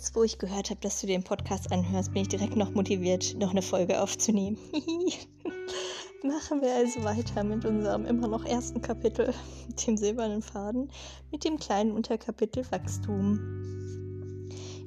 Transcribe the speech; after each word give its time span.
Jetzt, 0.00 0.16
wo 0.16 0.22
ich 0.22 0.38
gehört 0.38 0.70
habe, 0.70 0.80
dass 0.80 1.02
du 1.02 1.06
den 1.06 1.22
Podcast 1.22 1.70
anhörst, 1.70 2.14
bin 2.14 2.22
ich 2.22 2.28
direkt 2.28 2.56
noch 2.56 2.70
motiviert, 2.70 3.36
noch 3.38 3.50
eine 3.50 3.60
Folge 3.60 4.00
aufzunehmen. 4.00 4.56
Machen 6.22 6.62
wir 6.62 6.74
also 6.74 7.04
weiter 7.04 7.44
mit 7.44 7.66
unserem 7.66 8.06
immer 8.06 8.26
noch 8.26 8.46
ersten 8.46 8.80
Kapitel, 8.80 9.34
dem 9.86 9.98
silbernen 9.98 10.40
Faden, 10.40 10.90
mit 11.30 11.44
dem 11.44 11.58
kleinen 11.58 11.92
Unterkapitel 11.92 12.64
Wachstum. 12.70 13.40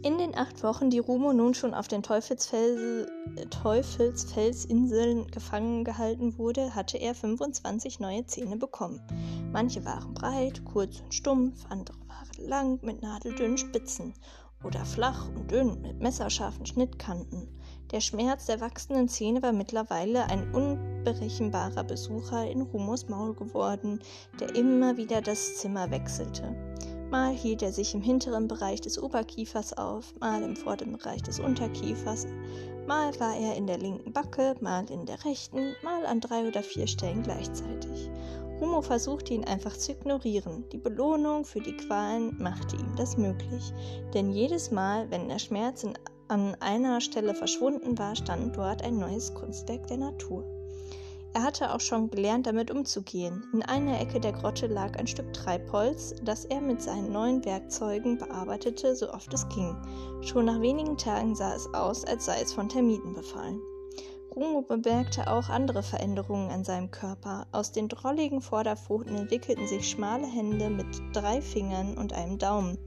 In 0.02 0.18
den 0.18 0.36
acht 0.36 0.64
Wochen, 0.64 0.90
die 0.90 0.98
Rumo 0.98 1.32
nun 1.32 1.54
schon 1.54 1.76
auf 1.76 1.88
den 1.88 2.02
Teufelsfels, 2.02 3.08
Teufelsfelsinseln 3.52 5.28
gefangen 5.28 5.84
gehalten 5.84 6.40
wurde, 6.40 6.74
hatte 6.74 6.98
er 6.98 7.14
25 7.14 8.00
neue 8.00 8.26
Zähne 8.26 8.58
bekommen. 8.58 9.00
Manche 9.52 9.86
waren 9.86 10.16
breit, 10.16 10.66
kurz 10.66 11.02
und 11.02 11.14
stumpf, 11.14 11.66
andere 11.70 12.00
waren 12.08 12.48
lang 12.48 12.80
mit 12.82 13.04
nadeldünnen 13.04 13.60
Spitzen 13.60 14.16
oder 14.64 14.86
flach 14.86 15.28
und 15.30 15.52
dünn 15.52 15.82
mit 15.82 16.02
messerscharfen 16.02 16.66
Schnittkanten. 16.66 17.48
Der 17.92 18.02
Schmerz 18.02 18.46
der 18.48 18.60
wachsenden 18.60 19.08
Zähne 19.08 19.44
war 19.44 19.54
mittlerweile 19.54 20.26
ein 20.30 20.54
unberechenbarer 20.54 21.84
Besucher 21.84 22.50
in 22.50 22.62
Rumos 22.62 23.08
Maul 23.08 23.36
geworden, 23.36 24.00
der 24.40 24.56
immer 24.56 24.98
wieder 24.98 25.22
das 25.22 25.58
Zimmer 25.58 25.92
wechselte. 25.92 26.56
Mal 27.12 27.32
hielt 27.32 27.62
er 27.62 27.72
sich 27.72 27.94
im 27.94 28.02
hinteren 28.02 28.48
Bereich 28.48 28.82
des 28.82 28.98
Oberkiefers 28.98 29.78
auf, 29.78 30.16
mal 30.20 30.42
im 30.42 30.56
vorderen 30.56 30.94
Bereich 30.94 31.22
des 31.22 31.40
Unterkiefers, 31.40 32.26
mal 32.88 33.18
war 33.20 33.38
er 33.38 33.56
in 33.56 33.68
der 33.68 33.78
linken 33.78 34.12
Backe, 34.12 34.56
mal 34.62 34.90
in 34.90 35.06
der 35.06 35.24
rechten, 35.24 35.76
mal 35.84 36.08
an 36.08 36.20
drei 36.20 36.48
oder 36.48 36.64
vier 36.64 36.88
Stellen 36.88 37.22
gleichzeitig. 37.22 38.10
Rumo 38.60 38.82
versuchte 38.82 39.34
ihn 39.34 39.46
einfach 39.46 39.76
zu 39.76 39.92
ignorieren. 39.92 40.64
Die 40.72 40.78
Belohnung 40.78 41.46
für 41.46 41.60
die 41.60 41.76
Qualen 41.76 42.38
machte 42.42 42.76
ihm 42.76 42.96
das 42.96 43.18
möglich. 43.18 43.74
Denn 44.14 44.32
jedes 44.32 44.72
Mal, 44.72 45.10
wenn 45.12 45.28
der 45.28 45.40
Schmerz 45.40 45.84
in, 45.84 45.94
an 46.28 46.56
einer 46.60 47.02
Stelle 47.02 47.34
verschwunden 47.36 47.98
war, 47.98 48.16
stand 48.16 48.56
dort 48.56 48.84
ein 48.84 48.98
neues 48.98 49.34
Kunstwerk 49.34 49.88
der 49.88 49.98
Natur. 49.98 50.44
Er 51.36 51.42
hatte 51.42 51.74
auch 51.74 51.80
schon 51.80 52.12
gelernt, 52.12 52.46
damit 52.46 52.70
umzugehen. 52.70 53.44
In 53.54 53.64
einer 53.64 54.00
Ecke 54.00 54.20
der 54.20 54.34
Grotte 54.34 54.68
lag 54.68 54.98
ein 55.00 55.08
Stück 55.08 55.34
Treibholz, 55.34 56.14
das 56.24 56.46
er 56.46 56.62
mit 56.62 56.80
seinen 56.80 57.12
neuen 57.12 57.44
Werkzeugen 57.44 58.20
bearbeitete, 58.20 58.96
so 58.96 59.12
oft 59.12 59.34
es 59.34 59.50
ging. 59.50 59.76
Schon 60.22 60.46
nach 60.46 60.62
wenigen 60.62 60.96
Tagen 60.96 61.36
sah 61.36 61.56
es 61.56 61.68
aus, 61.74 62.06
als 62.06 62.26
sei 62.26 62.40
es 62.40 62.54
von 62.54 62.70
Termiten 62.70 63.14
befallen. 63.14 63.60
Rungo 64.36 64.64
bemerkte 64.64 65.32
auch 65.32 65.50
andere 65.50 65.84
Veränderungen 65.84 66.50
an 66.50 66.64
seinem 66.64 66.90
Körper. 66.90 67.46
Aus 67.52 67.72
den 67.72 67.88
drolligen 67.88 68.42
Vorderpfoten 68.42 69.16
entwickelten 69.16 69.68
sich 69.68 69.88
schmale 69.88 70.26
Hände 70.26 70.72
mit 70.72 70.88
drei 71.14 71.40
Fingern 71.40 71.98
und 71.98 72.14
einem 72.14 72.40
Daumen, 72.40 72.80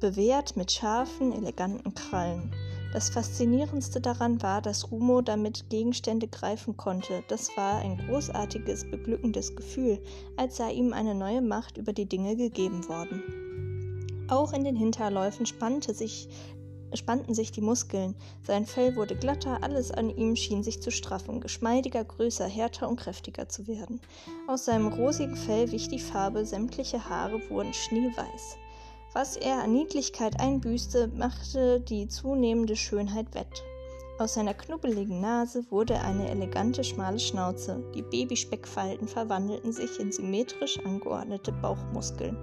bewehrt 0.00 0.56
mit 0.56 0.72
scharfen, 0.72 1.32
eleganten 1.32 1.92
Krallen. 1.94 2.50
Das 2.94 3.10
Faszinierendste 3.10 4.00
daran 4.00 4.40
war, 4.40 4.62
dass 4.62 4.90
Rumo 4.90 5.20
damit 5.20 5.68
Gegenstände 5.68 6.28
greifen 6.28 6.76
konnte. 6.76 7.24
Das 7.28 7.54
war 7.56 7.80
ein 7.80 7.98
großartiges, 7.98 8.90
beglückendes 8.90 9.56
Gefühl, 9.56 10.00
als 10.36 10.56
sei 10.56 10.72
ihm 10.72 10.92
eine 10.92 11.14
neue 11.14 11.42
Macht 11.42 11.76
über 11.76 11.92
die 11.92 12.06
Dinge 12.06 12.36
gegeben 12.36 12.88
worden. 12.88 13.22
Auch 14.28 14.54
in 14.54 14.64
den 14.64 14.76
Hinterläufen 14.76 15.44
spannte 15.44 15.92
sich, 15.92 16.28
spannten 16.96 17.34
sich 17.34 17.52
die 17.52 17.60
Muskeln. 17.60 18.14
Sein 18.46 18.66
Fell 18.66 18.96
wurde 18.96 19.16
glatter, 19.16 19.62
alles 19.62 19.90
an 19.90 20.10
ihm 20.10 20.36
schien 20.36 20.62
sich 20.62 20.82
zu 20.82 20.90
straffen, 20.90 21.40
geschmeidiger, 21.40 22.04
größer, 22.04 22.46
härter 22.46 22.88
und 22.88 22.96
kräftiger 22.96 23.48
zu 23.48 23.66
werden. 23.66 24.00
Aus 24.46 24.64
seinem 24.64 24.88
rosigen 24.88 25.36
Fell 25.36 25.70
wich 25.72 25.88
die 25.88 25.98
Farbe, 25.98 26.44
sämtliche 26.44 27.08
Haare 27.08 27.40
wurden 27.50 27.72
schneeweiß. 27.72 28.56
Was 29.12 29.36
er 29.36 29.62
an 29.62 29.72
Niedlichkeit 29.72 30.40
einbüßte, 30.40 31.08
machte 31.14 31.80
die 31.80 32.08
zunehmende 32.08 32.74
Schönheit 32.74 33.32
wett. 33.34 33.62
Aus 34.18 34.34
seiner 34.34 34.54
knubbeligen 34.54 35.20
Nase 35.20 35.64
wurde 35.70 36.00
eine 36.00 36.30
elegante 36.30 36.84
schmale 36.84 37.18
Schnauze. 37.18 37.82
Die 37.94 38.02
Babyspeckfalten 38.02 39.08
verwandelten 39.08 39.72
sich 39.72 39.98
in 39.98 40.12
symmetrisch 40.12 40.78
angeordnete 40.84 41.50
Bauchmuskeln. 41.50 42.36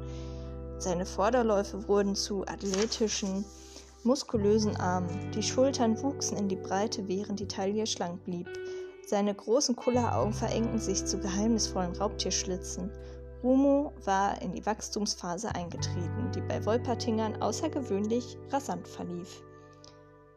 Seine 0.80 1.06
Vorderläufe 1.06 1.88
wurden 1.88 2.16
zu 2.16 2.46
athletischen, 2.46 3.46
muskulösen 4.04 4.76
Armen. 4.78 5.32
Die 5.32 5.44
Schultern 5.44 6.02
wuchsen 6.02 6.38
in 6.38 6.48
die 6.48 6.56
Breite, 6.56 7.08
während 7.08 7.40
die 7.40 7.48
Taille 7.48 7.86
schlank 7.86 8.24
blieb. 8.24 8.48
Seine 9.06 9.36
großen 9.36 9.76
Kulleraugen 9.76 10.34
verengten 10.34 10.80
sich 10.80 11.06
zu 11.06 11.20
geheimnisvollen 11.20 11.96
Raubtierschlitzen. 11.96 12.92
Rumo 13.44 13.92
war 14.06 14.42
in 14.42 14.54
die 14.54 14.66
Wachstumsphase 14.66 15.54
eingetreten, 15.56 16.32
die 16.36 16.42
bei 16.42 16.64
Wolpertingern 16.66 17.42
außergewöhnlich 17.42 18.38
rasant 18.50 18.88
verlief. 18.88 19.44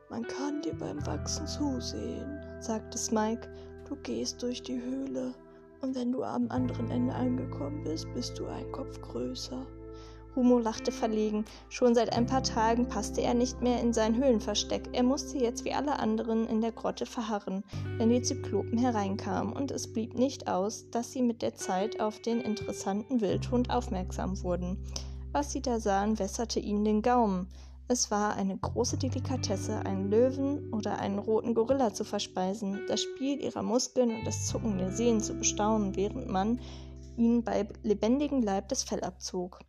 Man 0.09 0.27
kann 0.27 0.63
dir 0.63 0.75
beim 0.75 1.05
Wachsen 1.07 1.47
zusehen, 1.47 2.41
sagte 2.61 2.99
Smike. 2.99 3.49
Du 3.89 3.97
gehst 3.97 4.43
durch 4.43 4.63
die 4.63 4.81
Höhle 4.81 5.35
und 5.83 5.95
wenn 5.95 6.13
du 6.13 6.23
am 6.23 6.51
anderen 6.51 6.91
Ende 6.91 7.15
angekommen 7.15 7.85
bist, 7.85 8.07
bist 8.15 8.39
du 8.39 8.47
ein 8.47 8.73
Kopf 8.73 9.01
größer. 9.03 9.67
Humo 10.37 10.59
lachte 10.59 10.93
verlegen. 10.93 11.45
Schon 11.69 11.95
seit 11.95 12.13
ein 12.13 12.27
paar 12.27 12.43
Tagen 12.43 12.89
passte 12.89 13.21
er 13.21 13.35
nicht 13.35 13.63
mehr 13.63 13.81
in 13.81 13.93
sein 13.93 14.17
Höhlenversteck. 14.17 14.89
Er 14.93 15.03
musste 15.03 15.39
jetzt 15.39 15.65
wie 15.65 15.73
alle 15.73 15.99
anderen 15.99 16.47
in 16.49 16.61
der 16.61 16.73
Grotte 16.73 17.07
verharren, 17.07 17.65
wenn 17.99 18.11
die 18.11 18.23
Zyklopen 18.23 18.79
hereinkamen, 18.79 19.53
und 19.53 19.71
es 19.71 19.93
blieb 19.93 20.15
nicht 20.15 20.49
aus, 20.49 20.91
dass 20.91 21.13
sie 21.13 21.23
mit 21.23 21.43
der 21.43 21.55
Zeit 21.55 22.01
auf 22.01 22.21
den 22.21 22.41
interessanten 22.41 23.21
Wildhund 23.21 23.71
aufmerksam 23.71 24.43
wurden. 24.43 24.79
Was 25.33 25.53
sie 25.53 25.63
da 25.63 25.81
sahen, 25.81 26.19
wässerte 26.19 26.61
ihnen 26.61 26.85
den 26.85 27.03
Gaumen. 27.03 27.49
Es 27.87 28.11
war 28.11 28.35
eine 28.35 28.57
große 28.57 28.97
Delikatesse, 28.97 29.81
einen 29.81 30.11
Löwen 30.11 30.73
oder 30.73 30.99
einen 31.01 31.19
roten 31.19 31.53
Gorilla 31.53 31.93
zu 31.93 32.05
verspeisen, 32.05 32.81
das 32.89 33.03
Spiel 33.03 33.43
ihrer 33.43 33.63
Muskeln 33.63 34.11
und 34.11 34.25
das 34.25 34.47
Zucken 34.47 34.79
der 34.79 34.91
Sehnen 34.91 35.21
zu 35.21 35.35
bestaunen, 35.35 35.95
während 35.95 36.29
man 36.29 36.61
ihnen 37.19 37.45
bei 37.45 37.69
lebendigem 37.83 38.43
Leib 38.43 38.71
das 38.71 38.85
Fell 38.85 39.05
abzog. 39.05 39.61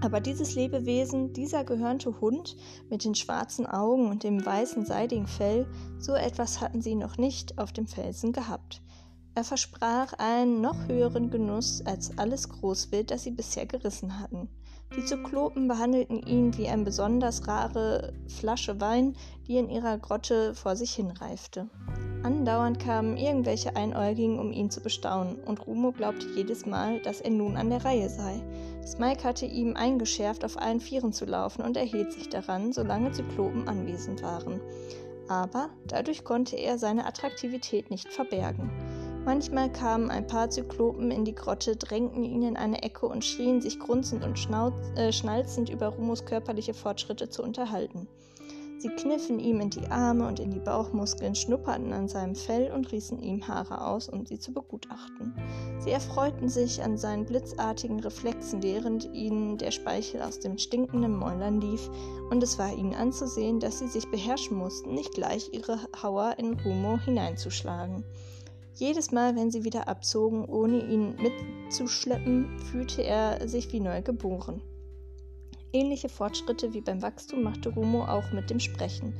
Aber 0.00 0.20
dieses 0.20 0.54
Lebewesen, 0.54 1.32
dieser 1.32 1.64
gehörnte 1.64 2.20
Hund 2.20 2.56
mit 2.90 3.04
den 3.04 3.14
schwarzen 3.14 3.66
Augen 3.66 4.10
und 4.10 4.22
dem 4.22 4.44
weißen 4.44 4.84
seidigen 4.84 5.26
Fell, 5.26 5.66
so 5.98 6.14
etwas 6.14 6.60
hatten 6.60 6.82
sie 6.82 6.94
noch 6.94 7.16
nicht 7.16 7.58
auf 7.58 7.72
dem 7.72 7.86
Felsen 7.86 8.32
gehabt. 8.32 8.82
Er 9.34 9.44
versprach 9.44 10.12
einen 10.14 10.60
noch 10.60 10.86
höheren 10.86 11.30
Genuss 11.30 11.82
als 11.84 12.16
alles 12.18 12.48
Großwild, 12.48 13.10
das 13.10 13.24
sie 13.24 13.32
bisher 13.32 13.66
gerissen 13.66 14.20
hatten. 14.20 14.48
Die 14.96 15.04
Zyklopen 15.04 15.66
behandelten 15.66 16.22
ihn 16.22 16.56
wie 16.56 16.68
eine 16.68 16.84
besonders 16.84 17.48
rare 17.48 18.12
Flasche 18.28 18.80
Wein, 18.80 19.16
die 19.48 19.56
in 19.56 19.68
ihrer 19.68 19.98
Grotte 19.98 20.54
vor 20.54 20.76
sich 20.76 20.94
hinreifte. 20.94 21.68
Andauernd 22.24 22.80
kamen 22.80 23.18
irgendwelche 23.18 23.76
Einäugigen, 23.76 24.38
um 24.38 24.50
ihn 24.50 24.70
zu 24.70 24.80
bestaunen, 24.80 25.36
und 25.44 25.66
Rumo 25.66 25.92
glaubte 25.92 26.26
jedes 26.34 26.64
Mal, 26.64 27.00
dass 27.00 27.20
er 27.20 27.28
nun 27.28 27.54
an 27.54 27.68
der 27.68 27.84
Reihe 27.84 28.08
sei. 28.08 28.40
Smike 28.86 29.24
hatte 29.24 29.44
ihm 29.44 29.76
eingeschärft, 29.76 30.42
auf 30.42 30.58
allen 30.58 30.80
Vieren 30.80 31.12
zu 31.12 31.26
laufen, 31.26 31.60
und 31.60 31.76
er 31.76 31.84
hielt 31.84 32.14
sich 32.14 32.30
daran, 32.30 32.72
solange 32.72 33.12
Zyklopen 33.12 33.68
anwesend 33.68 34.22
waren. 34.22 34.58
Aber 35.28 35.68
dadurch 35.86 36.24
konnte 36.24 36.56
er 36.56 36.78
seine 36.78 37.04
Attraktivität 37.04 37.90
nicht 37.90 38.10
verbergen. 38.10 38.70
Manchmal 39.26 39.70
kamen 39.70 40.10
ein 40.10 40.26
paar 40.26 40.48
Zyklopen 40.48 41.10
in 41.10 41.26
die 41.26 41.34
Grotte, 41.34 41.76
drängten 41.76 42.24
ihn 42.24 42.42
in 42.42 42.56
eine 42.56 42.82
Ecke 42.82 43.06
und 43.06 43.22
schrien 43.22 43.60
sich 43.60 43.78
grunzend 43.78 44.24
und 44.24 44.38
äh, 44.96 45.12
schnalzend 45.12 45.68
über 45.68 45.88
Rumos 45.88 46.24
körperliche 46.24 46.72
Fortschritte 46.72 47.28
zu 47.28 47.42
unterhalten. 47.42 48.08
Sie 48.78 48.88
kniffen 48.88 49.38
ihm 49.38 49.60
in 49.60 49.70
die 49.70 49.86
Arme 49.86 50.26
und 50.26 50.40
in 50.40 50.50
die 50.50 50.60
Bauchmuskeln, 50.60 51.34
schnupperten 51.34 51.92
an 51.92 52.08
seinem 52.08 52.34
Fell 52.34 52.70
und 52.72 52.92
rissen 52.92 53.22
ihm 53.22 53.46
Haare 53.46 53.86
aus, 53.86 54.08
um 54.08 54.26
sie 54.26 54.38
zu 54.38 54.52
begutachten. 54.52 55.34
Sie 55.78 55.90
erfreuten 55.90 56.48
sich 56.48 56.82
an 56.82 56.98
seinen 56.98 57.24
blitzartigen 57.24 58.00
Reflexen, 58.00 58.62
während 58.62 59.12
ihnen 59.14 59.56
der 59.58 59.70
Speichel 59.70 60.22
aus 60.22 60.40
dem 60.40 60.58
stinkenden 60.58 61.16
Mäulern 61.16 61.60
lief, 61.60 61.90
und 62.30 62.42
es 62.42 62.58
war 62.58 62.72
ihnen 62.76 62.94
anzusehen, 62.94 63.60
dass 63.60 63.78
sie 63.78 63.88
sich 63.88 64.10
beherrschen 64.10 64.56
mussten, 64.56 64.94
nicht 64.94 65.12
gleich 65.12 65.50
ihre 65.52 65.78
Hauer 66.02 66.34
in 66.38 66.54
Rumo 66.60 66.98
hineinzuschlagen. 66.98 68.04
Jedes 68.74 69.12
Mal, 69.12 69.36
wenn 69.36 69.52
sie 69.52 69.62
wieder 69.62 69.86
abzogen, 69.86 70.44
ohne 70.46 70.84
ihn 70.84 71.14
mitzuschleppen, 71.16 72.58
fühlte 72.58 73.02
er 73.02 73.46
sich 73.48 73.72
wie 73.72 73.80
neu 73.80 74.02
geboren. 74.02 74.60
Ähnliche 75.74 76.08
Fortschritte 76.08 76.72
wie 76.72 76.80
beim 76.80 77.02
Wachstum 77.02 77.42
machte 77.42 77.68
Rumo 77.68 78.04
auch 78.04 78.30
mit 78.30 78.48
dem 78.48 78.60
Sprechen. 78.60 79.12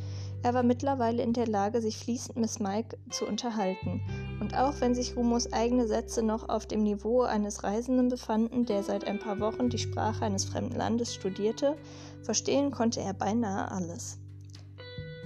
Er 0.45 0.55
war 0.55 0.62
mittlerweile 0.62 1.21
in 1.21 1.33
der 1.33 1.49
Lage, 1.49 1.81
sich 1.81 1.97
fließend 1.97 2.37
mit 2.37 2.61
Mike 2.61 2.97
zu 3.11 3.27
unterhalten. 3.27 4.01
Und 4.41 4.56
auch 4.56 4.81
wenn 4.81 4.95
sich 4.95 5.17
Rumos 5.17 5.53
eigene 5.53 5.89
Sätze 5.89 6.23
noch 6.23 6.49
auf 6.49 6.67
dem 6.67 6.85
Niveau 6.85 7.23
eines 7.23 7.65
Reisenden 7.65 8.09
befanden, 8.09 8.67
der 8.67 8.85
seit 8.85 9.05
ein 9.05 9.19
paar 9.19 9.41
Wochen 9.41 9.69
die 9.69 9.79
Sprache 9.79 10.25
eines 10.25 10.45
fremden 10.45 10.77
Landes 10.77 11.12
studierte, 11.12 11.77
verstehen 12.23 12.71
konnte 12.71 13.01
er 13.01 13.15
beinahe 13.15 13.73
alles. 13.73 14.19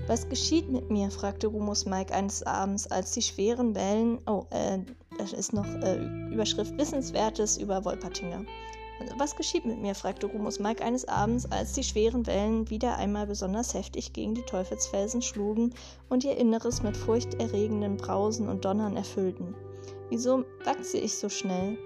Was 0.07 0.31
geschieht 0.31 0.71
mit 0.71 0.91
mir? 0.91 1.11
fragte 1.11 1.49
Rumos 1.49 1.85
Mike 1.85 2.15
eines 2.15 2.43
Abends, 2.43 2.87
als 2.87 3.11
die 3.13 3.21
schweren 3.21 3.75
Wellen. 3.75 4.19
Oh, 4.27 4.47
äh, 4.49 4.79
das 5.19 5.35
ist 5.35 5.53
noch 5.53 5.67
äh, 5.67 5.99
Überschrift 6.33 6.79
Wissenswertes 6.79 7.59
über 7.59 7.85
Wolpertinger. 7.85 8.47
Was 9.17 9.37
geschieht 9.37 9.65
mit 9.65 9.81
mir? 9.81 9.95
fragte 9.95 10.27
Rumus 10.27 10.59
Mike 10.59 10.85
eines 10.85 11.06
Abends, 11.06 11.47
als 11.50 11.73
die 11.73 11.85
schweren 11.85 12.27
Wellen 12.27 12.69
wieder 12.69 12.97
einmal 12.97 13.27
besonders 13.27 13.75
heftig 13.75 14.12
gegen 14.12 14.35
die 14.35 14.43
Teufelsfelsen 14.43 15.23
schlugen 15.23 15.73
und 16.09 16.25
ihr 16.25 16.37
Inneres 16.37 16.83
mit 16.83 16.97
furchterregenden 16.97 17.97
Brausen 17.97 18.49
und 18.49 18.65
Donnern 18.65 18.97
erfüllten. 18.97 19.55
Wieso 20.11 20.45
wachse 20.65 20.99
ich 20.99 21.17
so 21.17 21.29
schnell? 21.29 21.79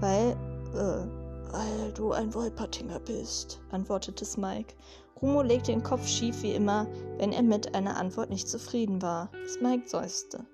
Weil, 0.00 0.32
äh, 0.74 1.52
weil 1.52 1.92
du 1.94 2.12
ein 2.12 2.34
Wolpertinger 2.34 2.98
bist, 3.00 3.60
antwortete 3.70 4.24
Smike. 4.24 4.74
Rumo 5.20 5.42
legte 5.42 5.72
den 5.72 5.82
Kopf 5.82 6.06
schief 6.06 6.42
wie 6.42 6.52
immer, 6.52 6.86
wenn 7.18 7.32
er 7.32 7.42
mit 7.42 7.74
einer 7.74 7.96
Antwort 7.96 8.30
nicht 8.30 8.48
zufrieden 8.48 9.02
war. 9.02 9.30
Smike 9.46 9.88
seufzte. 9.88 10.44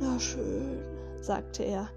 Na 0.00 0.18
schön, 0.18 0.82
sagte 1.20 1.64
er. 1.64 1.88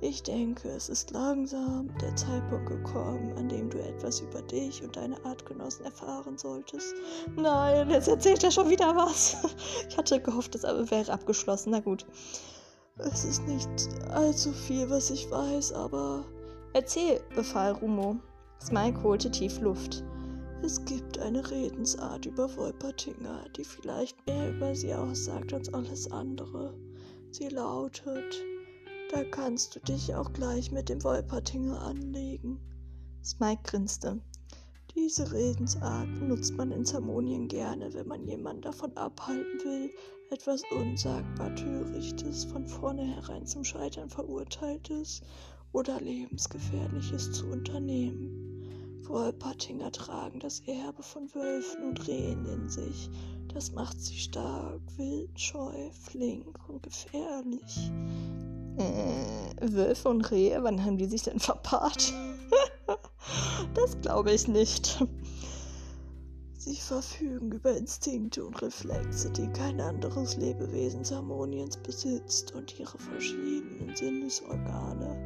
Ich 0.00 0.22
denke, 0.22 0.68
es 0.68 0.88
ist 0.88 1.10
langsam 1.10 1.90
der 2.00 2.14
Zeitpunkt 2.14 2.68
gekommen, 2.68 3.32
an 3.36 3.48
dem 3.48 3.68
du 3.68 3.78
etwas 3.78 4.20
über 4.20 4.40
dich 4.42 4.80
und 4.84 4.94
deine 4.94 5.16
Artgenossen 5.24 5.84
erfahren 5.84 6.38
solltest. 6.38 6.94
Nein, 7.34 7.90
jetzt 7.90 8.06
erzählt 8.06 8.44
er 8.44 8.52
schon 8.52 8.70
wieder 8.70 8.94
was. 8.94 9.36
Ich 9.88 9.96
hatte 9.96 10.20
gehofft, 10.20 10.54
es 10.54 10.62
wäre 10.62 11.12
abgeschlossen. 11.12 11.70
Na 11.70 11.80
gut. 11.80 12.06
Es 12.98 13.24
ist 13.24 13.46
nicht 13.48 13.68
allzu 14.10 14.52
viel, 14.52 14.88
was 14.88 15.10
ich 15.10 15.28
weiß, 15.30 15.72
aber. 15.72 16.24
Erzähl, 16.74 17.20
befahl 17.34 17.72
Rumo. 17.72 18.16
Smike 18.60 19.02
holte 19.02 19.32
tief 19.32 19.60
Luft. 19.60 20.04
Es 20.62 20.84
gibt 20.84 21.18
eine 21.18 21.48
Redensart 21.50 22.26
über 22.26 22.54
Wolpertinger, 22.56 23.46
die 23.56 23.64
vielleicht 23.64 24.24
mehr 24.26 24.50
über 24.50 24.74
sie 24.76 24.94
aussagt 24.94 25.52
als 25.52 25.72
alles 25.74 26.10
andere. 26.10 26.74
Sie 27.30 27.48
lautet, 27.48 28.34
da 29.10 29.24
kannst 29.24 29.74
du 29.74 29.80
dich 29.80 30.14
auch 30.14 30.32
gleich 30.32 30.70
mit 30.70 30.88
dem 30.88 31.02
Wolpertinger 31.02 31.80
anlegen. 31.80 32.60
Smike 33.24 33.62
grinste. 33.64 34.20
Diese 34.94 35.32
Redensart 35.32 36.08
benutzt 36.18 36.56
man 36.56 36.72
in 36.72 36.84
Zermonien 36.84 37.48
gerne, 37.48 37.92
wenn 37.94 38.08
man 38.08 38.26
jemanden 38.26 38.62
davon 38.62 38.96
abhalten 38.96 39.60
will, 39.64 39.90
etwas 40.30 40.62
unsagbar 40.70 41.54
Törichtes, 41.54 42.44
von 42.44 42.66
vornherein 42.66 43.46
zum 43.46 43.64
Scheitern 43.64 44.10
verurteiltes 44.10 45.22
oder 45.72 46.00
lebensgefährliches 46.00 47.32
zu 47.32 47.46
unternehmen. 47.46 48.58
Wolpertinger 49.06 49.90
tragen 49.92 50.40
das 50.40 50.60
Erbe 50.60 51.02
von 51.02 51.32
Wölfen 51.34 51.84
und 51.84 52.06
Rehen 52.08 52.44
in 52.44 52.68
sich. 52.68 53.08
Das 53.54 53.72
macht 53.72 54.00
sie 54.00 54.18
stark, 54.18 54.80
wild, 54.96 55.38
scheu, 55.40 55.90
flink 55.92 56.58
und 56.68 56.82
gefährlich. 56.82 57.90
Wölfe 58.78 60.08
und 60.08 60.30
Rehe, 60.30 60.62
wann 60.62 60.84
haben 60.84 60.98
die 60.98 61.06
sich 61.06 61.22
denn 61.22 61.40
verpaart? 61.40 62.12
das 63.74 64.00
glaube 64.00 64.32
ich 64.32 64.48
nicht. 64.48 65.02
Sie 66.58 66.76
verfügen 66.76 67.52
über 67.52 67.76
Instinkte 67.76 68.44
und 68.44 68.60
Reflexe, 68.60 69.30
die 69.30 69.48
kein 69.48 69.80
anderes 69.80 70.36
Lebewesen 70.36 71.04
Harmoniens 71.04 71.76
besitzt 71.78 72.54
und 72.54 72.78
ihre 72.78 72.98
verschiedenen 72.98 73.96
Sinnesorgane. 73.96 75.16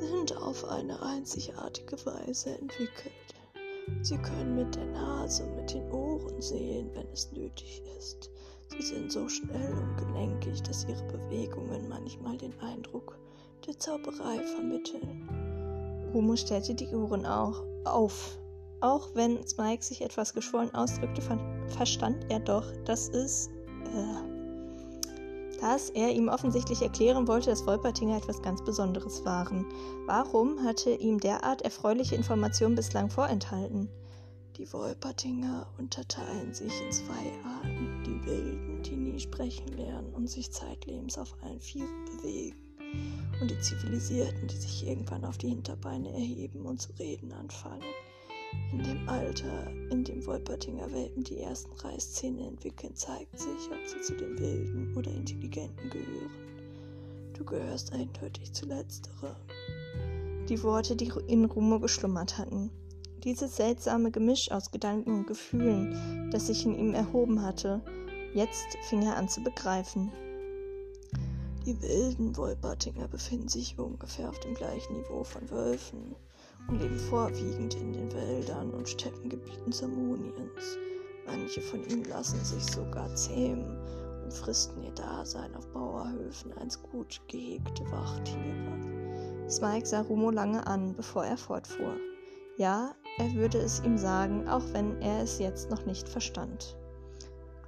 Sind 0.00 0.36
auf 0.36 0.64
eine 0.64 1.00
einzigartige 1.02 1.96
Weise 2.06 2.58
entwickelt. 2.58 3.33
Sie 4.02 4.18
können 4.18 4.54
mit 4.54 4.74
der 4.76 4.86
Nase 4.86 5.44
und 5.44 5.56
mit 5.56 5.72
den 5.72 5.90
Ohren 5.90 6.40
sehen, 6.40 6.90
wenn 6.94 7.06
es 7.12 7.32
nötig 7.32 7.82
ist. 7.98 8.30
Sie 8.68 8.82
sind 8.82 9.12
so 9.12 9.28
schnell 9.28 9.72
und 9.72 9.96
gelenkig, 9.96 10.62
dass 10.62 10.86
ihre 10.88 11.04
Bewegungen 11.04 11.88
manchmal 11.88 12.36
den 12.36 12.58
Eindruck 12.60 13.18
der 13.66 13.78
Zauberei 13.78 14.42
vermitteln. 14.54 16.10
Rumo 16.12 16.36
stellte 16.36 16.74
die 16.74 16.88
Ohren 16.88 17.26
auch 17.26 17.62
auf. 17.84 18.38
Auch 18.80 19.14
wenn 19.14 19.38
Spike 19.46 19.82
sich 19.82 20.02
etwas 20.02 20.34
geschwollen 20.34 20.74
ausdrückte, 20.74 21.22
verstand 21.68 22.26
er 22.28 22.40
doch, 22.40 22.70
dass 22.84 23.08
es 23.08 23.48
äh, 23.94 24.33
dass 25.64 25.88
er 25.88 26.10
ihm 26.10 26.28
offensichtlich 26.28 26.82
erklären 26.82 27.26
wollte, 27.26 27.48
dass 27.48 27.66
Wolpertinger 27.66 28.18
etwas 28.18 28.42
ganz 28.42 28.62
Besonderes 28.62 29.24
waren. 29.24 29.64
Warum 30.04 30.62
hatte 30.62 30.90
ihm 30.90 31.18
derart 31.18 31.62
erfreuliche 31.62 32.16
Informationen 32.16 32.74
bislang 32.74 33.08
vorenthalten? 33.08 33.88
Die 34.58 34.70
Wolpertinger 34.70 35.66
unterteilen 35.78 36.52
sich 36.52 36.82
in 36.82 36.92
zwei 36.92 37.32
Arten. 37.46 38.02
Die 38.04 38.26
Wilden, 38.26 38.82
die 38.82 38.94
nie 38.94 39.18
sprechen 39.18 39.68
lernen 39.68 40.12
und 40.12 40.28
sich 40.28 40.52
zeitlebens 40.52 41.16
auf 41.16 41.34
allen 41.42 41.62
Vieren 41.62 42.04
bewegen. 42.04 42.58
Und 43.40 43.50
die 43.50 43.60
Zivilisierten, 43.60 44.46
die 44.46 44.56
sich 44.56 44.86
irgendwann 44.86 45.24
auf 45.24 45.38
die 45.38 45.48
Hinterbeine 45.48 46.12
erheben 46.12 46.66
und 46.66 46.82
zu 46.82 46.92
reden 46.98 47.32
anfangen. 47.32 47.80
In 48.72 48.82
dem 48.82 49.08
Alter, 49.08 49.70
in 49.90 50.02
dem 50.02 50.26
Wolpertinger 50.26 50.92
Welpen 50.92 51.22
die 51.22 51.38
ersten 51.38 51.72
Reißzähne 51.74 52.46
entwickeln, 52.46 52.94
zeigt 52.96 53.38
sich, 53.38 53.70
ob 53.70 53.86
sie 53.86 54.00
zu 54.00 54.16
den 54.16 54.38
Wilden 54.38 54.96
oder 54.96 55.12
Intelligenten 55.12 55.90
gehören. 55.90 56.30
Du 57.34 57.44
gehörst 57.44 57.92
eindeutig 57.92 58.52
zu 58.52 58.66
letzterem. 58.66 59.36
Die 60.48 60.62
Worte, 60.62 60.96
die 60.96 61.12
in 61.28 61.44
Rumo 61.44 61.78
geschlummert 61.78 62.36
hatten. 62.36 62.70
Dieses 63.22 63.56
seltsame 63.56 64.10
Gemisch 64.10 64.50
aus 64.50 64.70
Gedanken 64.70 65.12
und 65.12 65.26
Gefühlen, 65.26 66.30
das 66.30 66.48
sich 66.48 66.66
in 66.66 66.78
ihm 66.78 66.94
erhoben 66.94 67.42
hatte, 67.42 67.80
jetzt 68.34 68.76
fing 68.88 69.02
er 69.02 69.16
an 69.16 69.28
zu 69.28 69.42
begreifen. 69.42 70.10
Die 71.64 71.80
wilden 71.80 72.36
Wolpertinger 72.36 73.08
befinden 73.08 73.48
sich 73.48 73.78
ungefähr 73.78 74.28
auf 74.28 74.38
dem 74.40 74.54
gleichen 74.54 74.94
Niveau 74.94 75.24
von 75.24 75.48
Wölfen 75.50 76.14
leben 76.70 76.98
vorwiegend 76.98 77.74
in 77.74 77.92
den 77.92 78.12
Wäldern 78.12 78.70
und 78.70 78.88
Steppengebieten 78.88 79.72
Samoniens. 79.72 80.78
Manche 81.26 81.60
von 81.60 81.84
ihnen 81.88 82.04
lassen 82.04 82.42
sich 82.44 82.64
sogar 82.64 83.14
zähmen 83.14 83.78
und 84.22 84.32
fristen 84.32 84.82
ihr 84.82 84.92
Dasein 84.92 85.54
auf 85.54 85.66
Bauerhöfen 85.68 86.52
als 86.58 86.82
gut 86.82 87.20
gehegte 87.28 87.84
Wachtiere. 87.90 89.48
Smike 89.48 89.86
sah 89.86 90.00
Rumo 90.02 90.30
lange 90.30 90.66
an, 90.66 90.94
bevor 90.94 91.24
er 91.24 91.36
fortfuhr. 91.36 91.96
Ja, 92.56 92.94
er 93.18 93.34
würde 93.34 93.58
es 93.58 93.82
ihm 93.84 93.98
sagen, 93.98 94.48
auch 94.48 94.64
wenn 94.72 95.00
er 95.02 95.22
es 95.22 95.38
jetzt 95.38 95.70
noch 95.70 95.84
nicht 95.86 96.08
verstand. 96.08 96.76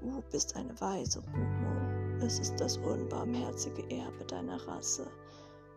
Du 0.00 0.23
bist 0.31 0.57
eine 0.57 0.81
Weise, 0.81 1.21
Rumo. 1.21 2.25
Es 2.25 2.38
ist 2.38 2.57
das 2.57 2.79
unbarmherzige 2.79 3.83
Erbe 3.91 4.25
deiner 4.26 4.57
Rasse 4.67 5.07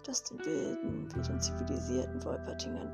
das 0.09 0.23
den 0.23 0.43
wilden 0.43 1.07
wie 1.13 1.21
den 1.21 1.39
zivilisierten 1.39 2.23
Wolpertingern 2.23 2.91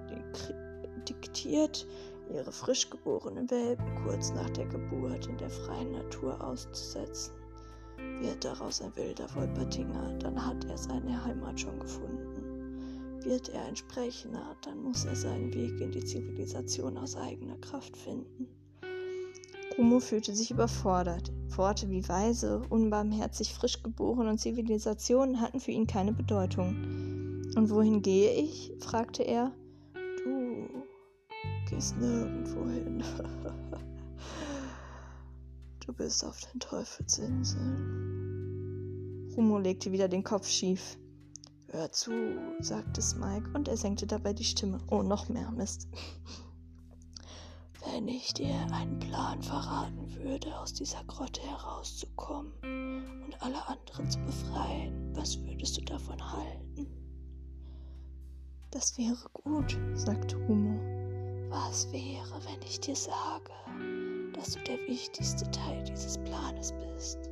diktiert, 1.08 1.88
ihre 2.34 2.52
frisch 2.52 2.90
geborenen 2.90 3.50
Welpen 3.50 4.04
kurz 4.04 4.34
nach 4.34 4.50
der 4.50 4.66
Geburt 4.66 5.26
in 5.28 5.38
der 5.38 5.50
freien 5.50 5.94
Natur 5.94 6.44
auszusetzen. 6.44 7.34
Wird 8.20 8.44
daraus 8.44 8.82
ein 8.82 8.94
wilder 8.98 9.34
Wolpertinger, 9.34 10.18
dann 10.20 10.46
hat 10.46 10.66
er 10.66 10.78
seine 10.78 11.24
Heimat 11.24 11.58
schon 11.58 11.80
gefunden. 11.80 13.22
Wird 13.24 13.48
er 13.48 13.64
ein 13.64 13.78
Sprechender, 13.78 14.54
dann 14.62 14.84
muss 14.84 15.06
er 15.06 15.16
seinen 15.16 15.54
Weg 15.54 15.80
in 15.80 15.92
die 15.92 16.04
Zivilisation 16.04 16.98
aus 16.98 17.16
eigener 17.16 17.58
Kraft 17.60 17.96
finden. 17.96 18.48
Kumo 19.74 20.02
fühlte 20.02 20.36
sich 20.36 20.52
überfordert. 20.52 21.32
Worte 21.50 21.90
wie 21.90 22.08
weise, 22.08 22.62
unbarmherzig, 22.70 23.54
frisch 23.54 23.84
geboren 23.84 24.28
und 24.28 24.40
Zivilisation 24.40 25.42
hatten 25.42 25.60
für 25.60 25.72
ihn 25.72 25.88
keine 25.88 26.14
Bedeutung. 26.14 26.76
Und 27.56 27.70
wohin 27.70 28.02
gehe 28.02 28.34
ich? 28.34 28.74
fragte 28.80 29.24
er. 29.24 29.52
Du 30.24 30.68
gehst 31.70 31.98
nirgendwo 31.98 32.70
hin. 32.70 33.04
du 35.86 35.94
bist 35.94 36.26
auf 36.26 36.40
den 36.52 36.60
Teufelsinseln. 36.60 38.16
Rumo 39.36 39.58
legte 39.58 39.92
wieder 39.92 40.08
den 40.08 40.24
Kopf 40.24 40.48
schief. 40.48 40.98
Hör 41.70 41.92
zu, 41.92 42.12
sagte 42.60 43.02
Smike 43.02 43.50
und 43.54 43.68
er 43.68 43.78
senkte 43.78 44.08
dabei 44.08 44.34
die 44.34 44.44
Stimme. 44.44 44.80
Oh, 44.90 45.04
noch 45.04 45.30
mehr 45.30 45.52
Mist. 45.52 45.88
Wenn 47.92 48.08
ich 48.08 48.34
dir 48.34 48.56
einen 48.72 49.00
Plan 49.00 49.42
verraten 49.42 50.14
würde, 50.16 50.58
aus 50.60 50.74
dieser 50.74 51.04
Grotte 51.06 51.42
herauszukommen 51.42 52.52
und 53.24 53.42
alle 53.42 53.68
anderen 53.68 54.10
zu 54.10 54.20
befreien, 54.20 55.16
was 55.16 55.40
würdest 55.46 55.78
du 55.78 55.82
davon 55.82 56.20
halten? 56.32 56.88
Das 58.72 58.98
wäre 58.98 59.30
gut, 59.34 59.78
sagte 59.94 60.36
Humo. 60.48 60.80
Was 61.50 61.92
wäre, 61.94 62.40
wenn 62.46 62.62
ich 62.64 62.80
dir 62.80 62.96
sage, 62.96 63.52
dass 64.34 64.52
du 64.52 64.60
der 64.64 64.80
wichtigste 64.88 65.50
Teil 65.52 65.84
dieses 65.84 66.18
Planes 66.18 66.74
bist? 66.74 67.30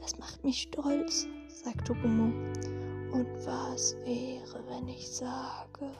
Das 0.00 0.18
macht 0.18 0.42
mich 0.44 0.62
stolz, 0.62 1.26
sagte 1.48 1.94
Humo. 2.02 2.32
Und 3.12 3.28
was 3.44 3.94
wäre, 4.04 4.64
wenn 4.68 4.88
ich 4.88 5.06
sage, 5.10 5.90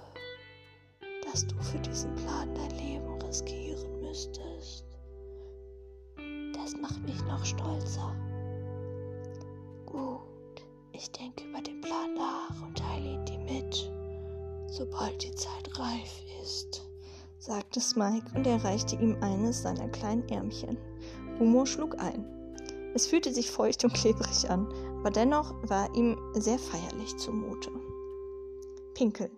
dass 1.31 1.47
du 1.47 1.55
für 1.61 1.79
diesen 1.79 2.15
Plan 2.17 2.55
dein 2.55 2.71
Leben 2.79 3.23
riskieren 3.23 4.01
müsstest? 4.01 4.85
Das 6.55 6.77
macht 6.81 7.03
mich 7.03 7.23
noch 7.25 7.45
stolzer. 7.45 8.15
Ich 11.01 11.11
denke 11.13 11.49
über 11.49 11.63
den 11.63 11.81
Plan 11.81 12.13
nach 12.15 12.63
und 12.63 12.77
teile 12.77 13.15
ihn 13.15 13.25
dir 13.25 13.39
mit, 13.39 13.91
sobald 14.67 15.23
die 15.23 15.35
Zeit 15.35 15.79
reif 15.79 16.23
ist, 16.43 16.87
sagte 17.39 17.81
Smike 17.81 18.27
und 18.35 18.47
erreichte 18.47 18.97
ihm 18.97 19.17
eines 19.23 19.63
seiner 19.63 19.89
kleinen 19.89 20.29
Ärmchen. 20.29 20.77
Rumo 21.39 21.65
schlug 21.65 21.99
ein. 21.99 22.27
Es 22.95 23.07
fühlte 23.07 23.33
sich 23.33 23.51
feucht 23.51 23.83
und 23.83 23.95
klebrig 23.95 24.51
an, 24.51 24.69
aber 24.99 25.11
dennoch 25.11 25.55
war 25.71 25.89
ihm 25.95 26.19
sehr 26.35 26.59
feierlich 26.59 27.17
zumute. 27.17 27.71
Pinkeln. 28.93 29.31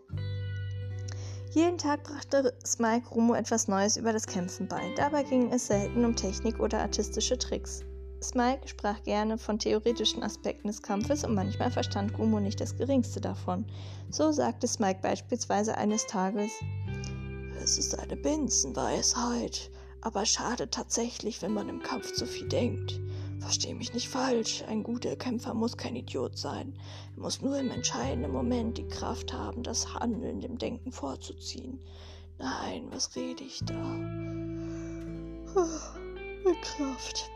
Jeden 1.55 1.77
Tag 1.77 2.05
brachte 2.05 2.55
Smike 2.65 3.11
Rumo 3.11 3.35
etwas 3.35 3.69
Neues 3.69 3.99
über 3.99 4.15
das 4.15 4.27
Kämpfen 4.27 4.69
bei. 4.69 4.91
Dabei 4.97 5.23
ging 5.23 5.53
es 5.53 5.67
selten 5.67 6.03
um 6.03 6.17
Technik 6.17 6.59
oder 6.59 6.79
artistische 6.81 7.37
Tricks. 7.37 7.85
Smike 8.23 8.67
sprach 8.67 9.03
gerne 9.03 9.37
von 9.37 9.59
theoretischen 9.59 10.23
Aspekten 10.23 10.69
des 10.69 10.81
Kampfes 10.81 11.25
und 11.25 11.35
manchmal 11.35 11.71
verstand 11.71 12.19
Rumo 12.19 12.41
nicht 12.41 12.59
das 12.59 12.75
geringste 12.79 13.21
davon. 13.21 13.67
So 14.09 14.33
sagte 14.33 14.67
Smike 14.67 15.01
beispielsweise 15.03 15.77
eines 15.77 16.07
Tages: 16.07 16.53
Es 17.63 17.77
ist 17.77 17.99
eine 17.99 18.17
Binsenweisheit, 18.17 19.71
aber 20.01 20.25
schade 20.25 20.71
tatsächlich, 20.71 21.43
wenn 21.43 21.53
man 21.53 21.69
im 21.69 21.83
Kampf 21.83 22.15
zu 22.15 22.25
viel 22.25 22.49
denkt. 22.49 22.99
Versteh 23.43 23.75
mich 23.75 23.93
nicht 23.93 24.09
falsch, 24.09 24.63
ein 24.69 24.85
guter 24.85 25.17
Kämpfer 25.17 25.53
muss 25.53 25.77
kein 25.77 25.97
Idiot 25.97 26.39
sein. 26.39 26.79
Er 27.17 27.23
muss 27.23 27.43
nur 27.43 27.59
im 27.59 27.73
entscheidenden 27.73 28.31
Moment 28.31 28.79
die 28.79 28.87
Kraft 28.87 29.33
haben, 29.33 29.65
das 29.65 29.95
Handeln 29.95 30.41
dem 30.41 30.59
Denken 30.59 30.93
vorzuziehen. 30.93 31.81
Nein, 32.39 32.87
was 32.91 33.15
rede 33.17 33.43
ich 33.43 33.61
da? 33.65 33.83
Mit 36.45 36.63
Kraft 36.63 37.31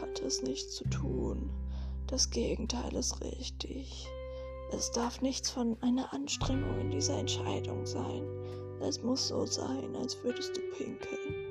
hat 0.00 0.20
es 0.20 0.42
nichts 0.42 0.74
zu 0.74 0.84
tun. 0.90 1.50
Das 2.08 2.30
Gegenteil 2.30 2.94
ist 2.96 3.22
richtig. 3.22 4.08
Es 4.72 4.90
darf 4.90 5.22
nichts 5.22 5.50
von 5.50 5.76
einer 5.82 6.12
Anstrengung 6.12 6.80
in 6.80 6.90
dieser 6.90 7.16
Entscheidung 7.16 7.86
sein. 7.86 8.24
Es 8.80 9.00
muss 9.02 9.28
so 9.28 9.46
sein, 9.46 9.94
als 9.94 10.22
würdest 10.24 10.56
du 10.56 10.60
pinkeln. 10.76 11.45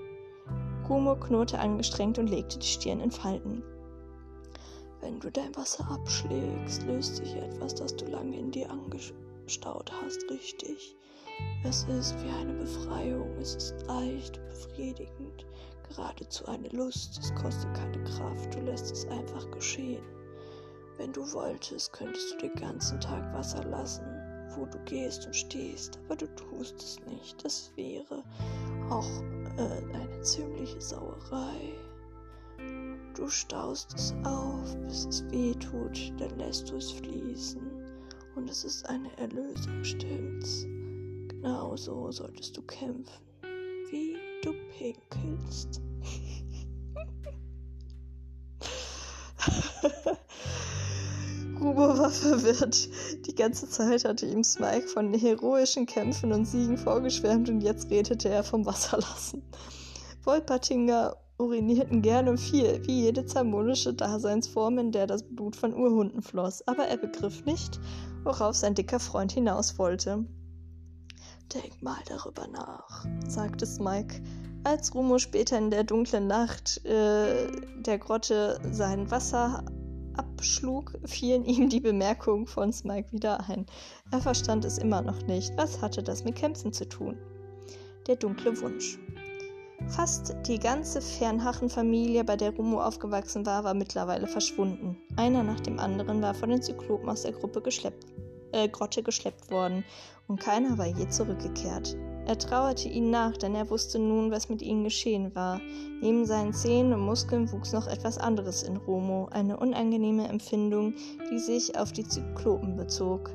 Kumo 0.88 1.16
knurrte 1.16 1.58
angestrengt 1.58 2.20
und 2.20 2.28
legte 2.28 2.60
die 2.60 2.68
Stirn 2.68 3.00
in 3.00 3.10
Falten. 3.10 3.64
Wenn 5.02 5.20
du 5.20 5.32
dein 5.32 5.56
Wasser 5.56 5.90
abschlägst, 5.90 6.84
löst 6.84 7.16
sich 7.16 7.36
etwas, 7.36 7.74
das 7.74 7.96
du 7.96 8.06
lange 8.06 8.38
in 8.38 8.52
dir 8.52 8.70
angestaut 8.70 9.92
hast, 9.92 10.30
richtig. 10.30 10.96
Es 11.64 11.86
ist 11.86 12.16
wie 12.24 12.30
eine 12.30 12.54
Befreiung, 12.54 13.36
es 13.42 13.56
ist 13.56 13.88
leicht 13.88 14.40
befriedigend, 14.48 15.46
geradezu 15.90 16.46
eine 16.46 16.70
Lust, 16.70 17.18
es 17.18 17.34
kostet 17.34 17.74
keine 17.74 18.04
Kraft, 18.04 18.54
du 18.54 18.60
lässt 18.62 18.92
es 18.92 19.08
einfach 19.08 19.50
geschehen. 19.50 20.04
Wenn 20.98 21.12
du 21.12 21.22
wolltest, 21.34 21.94
könntest 21.94 22.34
du 22.34 22.48
den 22.48 22.56
ganzen 22.56 23.02
Tag 23.02 23.34
Wasser 23.34 23.64
lassen, 23.64 24.06
wo 24.56 24.66
du 24.66 24.78
gehst 24.86 25.26
und 25.26 25.36
stehst, 25.36 26.00
aber 26.06 26.16
du 26.16 26.28
tust 26.36 26.76
es 26.78 27.00
nicht. 27.08 27.44
Das 27.44 27.72
wäre 27.76 28.24
auch 28.90 29.10
äh, 29.58 29.96
eine 29.96 30.22
ziemliche 30.22 30.82
Sauerei. 30.82 31.74
Du 33.16 33.30
staust 33.30 33.94
es 33.96 34.14
auf, 34.24 34.76
bis 34.88 35.06
es 35.06 35.24
weh 35.32 35.54
tut, 35.54 36.14
dann 36.18 36.38
lässt 36.38 36.70
du 36.70 36.76
es 36.76 36.92
fließen. 36.92 37.62
Und 38.36 38.50
es 38.50 38.66
ist 38.66 38.88
eine 38.90 39.16
Erlösung, 39.18 39.84
stimmt's? 39.84 40.64
Genau 41.30 41.76
so 41.78 42.12
solltest 42.12 42.58
du 42.58 42.62
kämpfen, 42.64 43.24
wie 43.90 44.18
du 44.44 44.54
pinkelst. 44.78 45.82
Gruber 51.66 51.98
war 51.98 52.12
verwirrt. 52.12 52.90
Die 53.26 53.34
ganze 53.34 53.68
Zeit 53.68 54.06
hatte 54.06 54.28
ihm 54.28 54.44
Smike 54.44 54.88
von 54.88 55.12
heroischen 55.16 55.88
Kämpfen 55.88 56.32
und 56.32 56.46
Siegen 56.46 56.78
vorgeschwärmt 56.78 57.50
und 57.50 57.62
jetzt 57.62 57.90
redete 57.90 58.30
er 58.30 58.44
vom 58.44 58.68
Wasserlassen. 58.68 59.42
Wolpertinger 60.24 61.16
urinierten 61.40 62.04
gern 62.04 62.30
und 62.30 62.38
viel, 62.38 62.86
wie 62.86 63.02
jede 63.02 63.26
zermonische 63.26 63.96
Daseinsform, 63.96 64.78
in 64.78 64.92
der 64.92 65.08
das 65.08 65.24
Blut 65.24 65.56
von 65.56 65.74
Urhunden 65.74 66.22
floss, 66.22 66.66
aber 66.68 66.86
er 66.86 66.98
begriff 66.98 67.44
nicht, 67.46 67.80
worauf 68.24 68.56
sein 68.56 68.76
dicker 68.76 69.00
Freund 69.00 69.32
hinaus 69.32 69.80
wollte. 69.80 70.24
Denk 71.52 71.82
mal 71.82 71.98
darüber 72.08 72.48
nach, 72.48 73.08
sagte 73.28 73.66
Smike, 73.66 74.22
als 74.64 74.94
Rumo 74.94 75.18
später 75.18 75.58
in 75.58 75.72
der 75.72 75.84
dunklen 75.84 76.28
Nacht 76.28 76.86
äh, 76.86 77.48
der 77.82 77.98
Grotte 77.98 78.60
sein 78.72 79.10
Wasser 79.10 79.64
abschlug, 80.18 80.94
fielen 81.06 81.46
ihm 81.46 81.70
die 81.70 81.80
Bemerkungen 81.80 82.48
von 82.48 82.72
Smike 82.72 83.12
wieder 83.12 83.50
ein. 83.50 83.66
Er 84.12 84.22
verstand 84.22 84.66
es 84.66 84.78
immer 84.78 85.02
noch 85.02 85.22
nicht. 85.28 85.56
Was 85.58 85.82
hatte 85.82 86.04
das 86.04 86.24
mit 86.24 86.36
Kämpfen 86.36 86.74
zu 86.74 86.88
tun? 86.88 87.18
Der 88.08 88.16
dunkle 88.16 88.60
Wunsch. 88.62 89.00
Fast 89.88 90.36
die 90.48 90.58
ganze 90.58 91.02
Fernhachen-Familie, 91.02 92.24
bei 92.24 92.36
der 92.36 92.56
Rumo 92.56 92.82
aufgewachsen 92.82 93.46
war, 93.46 93.64
war 93.64 93.74
mittlerweile 93.74 94.28
verschwunden. 94.28 94.98
Einer 95.16 95.44
nach 95.44 95.60
dem 95.60 95.80
anderen 95.80 96.22
war 96.22 96.34
von 96.34 96.50
den 96.50 96.62
Zyklopen 96.62 97.10
aus 97.10 97.22
der 97.22 97.34
Gruppe 97.34 97.62
geschleppt, 97.62 98.06
äh, 98.52 98.68
Grotte 98.68 99.04
geschleppt 99.04 99.52
worden 99.52 99.84
und 100.28 100.40
keiner 100.40 100.78
war 100.78 100.88
je 100.88 101.08
zurückgekehrt. 101.08 101.96
Er 102.28 102.40
trauerte 102.40 102.90
ihnen 102.90 103.12
nach, 103.12 103.38
denn 103.38 103.54
er 103.54 103.70
wusste 103.70 104.00
nun, 104.00 104.32
was 104.32 104.50
mit 104.50 104.62
ihnen 104.62 104.84
geschehen 104.84 105.36
war. 105.36 105.62
Neben 106.02 106.26
seinen 106.26 106.54
Zähnen 106.54 106.94
und 106.94 107.06
Muskeln 107.06 107.52
wuchs 107.52 107.72
noch 107.72 107.88
etwas 107.88 108.18
anderes 108.18 108.64
in 108.64 108.78
Romo, 108.78 109.28
eine 109.32 109.58
unangenehme 109.58 110.28
Empfindung, 110.28 110.96
die 111.32 111.40
sich 111.40 111.78
auf 111.78 111.92
die 111.92 112.08
Zyklopen 112.08 112.76
bezog. 112.76 113.30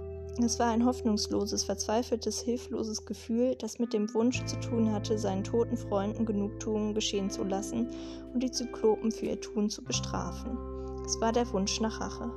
Es 0.45 0.59
war 0.59 0.69
ein 0.69 0.85
hoffnungsloses, 0.85 1.65
verzweifeltes, 1.65 2.41
hilfloses 2.41 3.05
Gefühl, 3.05 3.57
das 3.57 3.79
mit 3.79 3.93
dem 3.93 4.13
Wunsch 4.15 4.45
zu 4.47 4.59
tun 4.59 4.91
hatte, 4.91 5.19
seinen 5.19 5.45
toten 5.45 5.77
Freunden 5.77 6.25
Genugtuung 6.25 6.95
geschehen 6.95 7.31
zu 7.31 7.45
lassen 7.45 7.89
und 8.33 8.43
die 8.43 8.51
Zyklopen 8.51 9.13
für 9.13 9.27
ihr 9.27 9.41
Tun 9.41 9.69
zu 9.69 9.85
bestrafen. 9.85 10.57
Es 11.05 11.21
war 11.21 11.33
der 11.33 11.53
Wunsch 11.53 11.81
nach 11.81 12.01
Rache. 12.01 12.31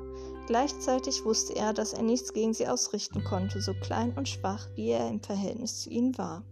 Gleichzeitig 0.45 1.23
wusste 1.23 1.55
er, 1.55 1.73
dass 1.73 1.93
er 1.93 2.03
nichts 2.03 2.33
gegen 2.33 2.53
sie 2.53 2.67
ausrichten 2.67 3.23
konnte, 3.23 3.61
so 3.61 3.73
klein 3.73 4.13
und 4.17 4.27
schwach, 4.27 4.67
wie 4.75 4.89
er 4.89 5.07
im 5.07 5.21
Verhältnis 5.21 5.81
zu 5.81 5.89
ihnen 5.89 6.17
war. 6.17 6.43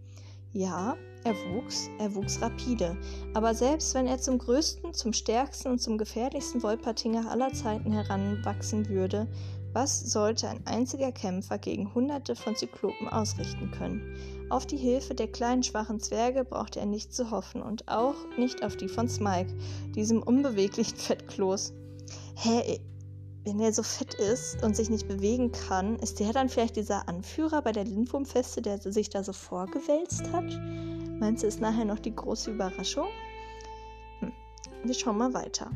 Ja, 0.54 0.96
er 1.24 1.34
wuchs, 1.54 1.88
er 1.98 2.14
wuchs 2.14 2.40
rapide, 2.42 2.96
aber 3.34 3.54
selbst 3.54 3.94
wenn 3.94 4.06
er 4.06 4.18
zum 4.18 4.38
größten, 4.38 4.92
zum 4.92 5.12
stärksten 5.12 5.72
und 5.72 5.78
zum 5.78 5.96
gefährlichsten 5.96 6.62
Wolpertinger 6.62 7.30
aller 7.30 7.52
Zeiten 7.52 7.92
heranwachsen 7.92 8.88
würde, 8.88 9.28
was 9.72 10.00
sollte 10.00 10.48
ein 10.48 10.66
einziger 10.66 11.12
Kämpfer 11.12 11.56
gegen 11.58 11.94
Hunderte 11.94 12.36
von 12.36 12.56
Zyklopen 12.56 13.08
ausrichten 13.08 13.70
können? 13.70 14.16
Auf 14.50 14.66
die 14.66 14.76
Hilfe 14.76 15.14
der 15.14 15.28
kleinen 15.28 15.62
schwachen 15.62 16.00
Zwerge 16.00 16.44
brauchte 16.44 16.80
er 16.80 16.86
nicht 16.86 17.14
zu 17.14 17.30
hoffen 17.30 17.62
und 17.62 17.88
auch 17.88 18.16
nicht 18.36 18.62
auf 18.62 18.76
die 18.76 18.88
von 18.88 19.08
Smike, 19.08 19.54
diesem 19.94 20.22
unbeweglichen 20.22 20.96
Fettkloß. 20.98 21.72
Hä, 22.34 22.80
wenn 23.44 23.58
er 23.60 23.72
so 23.72 23.82
fett 23.82 24.14
ist 24.14 24.62
und 24.62 24.76
sich 24.76 24.88
nicht 24.88 25.08
bewegen 25.08 25.50
kann, 25.52 25.98
ist 25.98 26.20
der 26.20 26.32
dann 26.32 26.48
vielleicht 26.48 26.76
dieser 26.76 27.08
Anführer 27.08 27.62
bei 27.62 27.72
der 27.72 27.84
Lindwurmfeste, 27.84 28.62
der 28.62 28.78
sich 28.78 29.10
da 29.10 29.24
so 29.24 29.32
vorgewälzt 29.32 30.30
hat? 30.32 30.44
Meinst 31.18 31.42
du, 31.42 31.48
ist 31.48 31.60
nachher 31.60 31.84
noch 31.84 31.98
die 31.98 32.14
große 32.14 32.52
Überraschung? 32.52 33.08
Hm. 34.20 34.32
Wir 34.84 34.94
schauen 34.94 35.18
mal 35.18 35.34
weiter. 35.34 35.70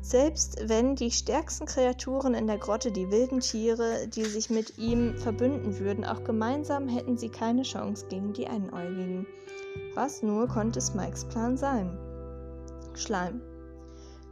Selbst 0.00 0.68
wenn 0.68 0.96
die 0.96 1.12
stärksten 1.12 1.66
Kreaturen 1.66 2.34
in 2.34 2.48
der 2.48 2.58
Grotte, 2.58 2.90
die 2.90 3.10
wilden 3.10 3.38
Tiere, 3.40 4.08
die 4.08 4.24
sich 4.24 4.50
mit 4.50 4.76
ihm 4.78 5.16
verbünden 5.16 5.78
würden, 5.78 6.04
auch 6.04 6.24
gemeinsam 6.24 6.88
hätten 6.88 7.16
sie 7.16 7.28
keine 7.28 7.62
Chance 7.62 8.06
gegen 8.08 8.32
die 8.32 8.48
Einäugigen. 8.48 9.26
Was 9.94 10.22
nur 10.22 10.48
konnte 10.48 10.80
Smikes 10.80 11.24
Plan 11.26 11.56
sein? 11.56 11.96
Schleim. 12.94 13.40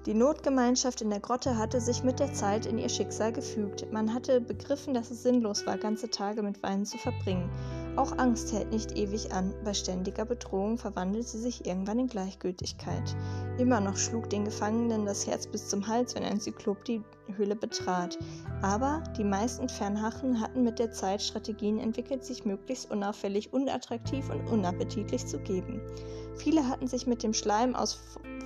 Die 0.07 0.15
Notgemeinschaft 0.15 1.03
in 1.03 1.11
der 1.11 1.21
Grotte 1.21 1.59
hatte 1.59 1.79
sich 1.79 2.03
mit 2.03 2.21
der 2.21 2.33
Zeit 2.33 2.65
in 2.65 2.79
ihr 2.79 2.89
Schicksal 2.89 3.33
gefügt. 3.35 3.93
Man 3.93 4.15
hatte 4.15 4.41
begriffen, 4.41 4.95
dass 4.95 5.11
es 5.11 5.23
sinnlos 5.23 5.67
war, 5.67 5.77
ganze 5.77 6.09
Tage 6.09 6.43
mit 6.43 6.63
Weinen 6.63 6.87
zu 6.87 6.97
verbringen. 6.97 7.51
Auch 7.97 8.17
Angst 8.19 8.53
hält 8.53 8.71
nicht 8.71 8.97
ewig 8.97 9.33
an. 9.33 9.53
Bei 9.65 9.75
ständiger 9.75 10.25
Bedrohung 10.25 10.79
verwandelt 10.79 11.27
sie 11.27 11.39
sich 11.39 11.67
irgendwann 11.67 11.99
in 11.99 12.07
Gleichgültigkeit. 12.07 13.17
Immer 13.59 13.81
noch 13.81 13.97
schlug 13.97 14.31
den 14.31 14.45
Gefangenen 14.45 15.07
das 15.07 15.27
Herz 15.27 15.47
bis 15.47 15.69
zum 15.69 15.87
Hals, 15.87 16.15
wenn 16.15 16.23
ein 16.23 16.41
Zyklop 16.41 16.85
die 16.85 17.03
Höhle 17.37 17.57
betrat. 17.57 18.19
Aber 18.63 19.03
die 19.19 19.25
meisten 19.25 19.69
Fernhachen 19.69 20.41
hatten 20.41 20.63
mit 20.63 20.79
der 20.79 20.93
Zeit 20.93 21.21
Strategien 21.21 21.79
entwickelt, 21.79 22.25
sich 22.25 22.45
möglichst 22.45 22.91
unauffällig, 22.91 23.53
unattraktiv 23.53 24.31
und 24.31 24.47
unappetitlich 24.49 25.27
zu 25.27 25.39
geben. 25.39 25.83
Viele 26.37 26.69
hatten 26.69 26.87
sich 26.87 27.07
mit 27.07 27.23
dem 27.23 27.35
Schleim 27.35 27.75
aus 27.75 28.01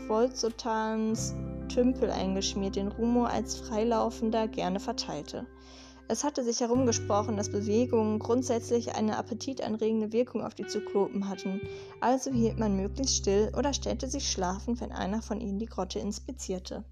Volzotans 0.09 1.35
Tümpel 1.69 2.11
eingeschmiert, 2.11 2.77
den 2.77 2.89
Rumo 2.89 3.25
als 3.25 3.57
Freilaufender 3.57 4.49
gerne 4.49 4.81
verteilte. 4.81 5.47
Es 6.07 6.23
hatte 6.23 6.45
sich 6.45 6.61
herumgesprochen, 6.61 7.37
dass 7.37 7.51
Bewegungen 7.51 8.19
grundsätzlich 8.19 8.95
eine 8.95 9.17
appetitanregende 9.17 10.13
Wirkung 10.13 10.45
auf 10.45 10.55
die 10.55 10.67
Zyklopen 10.67 11.29
hatten, 11.29 11.63
also 12.01 12.31
hielt 12.31 12.59
man 12.59 12.77
möglichst 12.77 13.17
still 13.17 13.51
oder 13.57 13.73
stellte 13.73 14.07
sich 14.09 14.31
schlafend, 14.31 14.81
wenn 14.83 14.93
einer 14.93 15.23
von 15.23 15.41
ihnen 15.41 15.59
die 15.59 15.67
Grotte 15.67 16.01
inspizierte. 16.01 16.85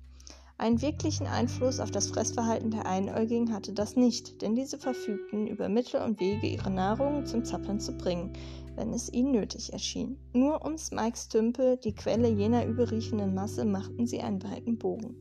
Einen 0.56 0.80
wirklichen 0.80 1.26
Einfluss 1.26 1.80
auf 1.80 1.90
das 1.90 2.06
Fressverhalten 2.06 2.70
der 2.70 2.86
Einäugigen 2.86 3.52
hatte 3.52 3.72
das 3.72 3.96
nicht, 3.96 4.40
denn 4.40 4.54
diese 4.54 4.78
verfügten 4.78 5.46
über 5.46 5.68
Mittel 5.68 6.00
und 6.00 6.20
Wege, 6.20 6.46
ihre 6.46 6.70
Nahrung 6.70 7.26
zum 7.26 7.44
Zappern 7.44 7.80
zu 7.80 7.92
bringen, 7.92 8.32
wenn 8.76 8.92
es 8.92 9.12
ihnen 9.12 9.32
nötig 9.32 9.72
erschien. 9.72 10.18
Nur 10.32 10.64
um 10.64 10.78
Smikes 10.78 11.28
Tümpel, 11.28 11.76
die 11.78 11.94
Quelle 11.94 12.28
jener 12.28 12.64
überriechenden 12.64 13.34
Masse, 13.34 13.64
machten 13.64 14.06
sie 14.06 14.20
einen 14.20 14.42
weiten 14.42 14.78
Bogen. 14.78 15.16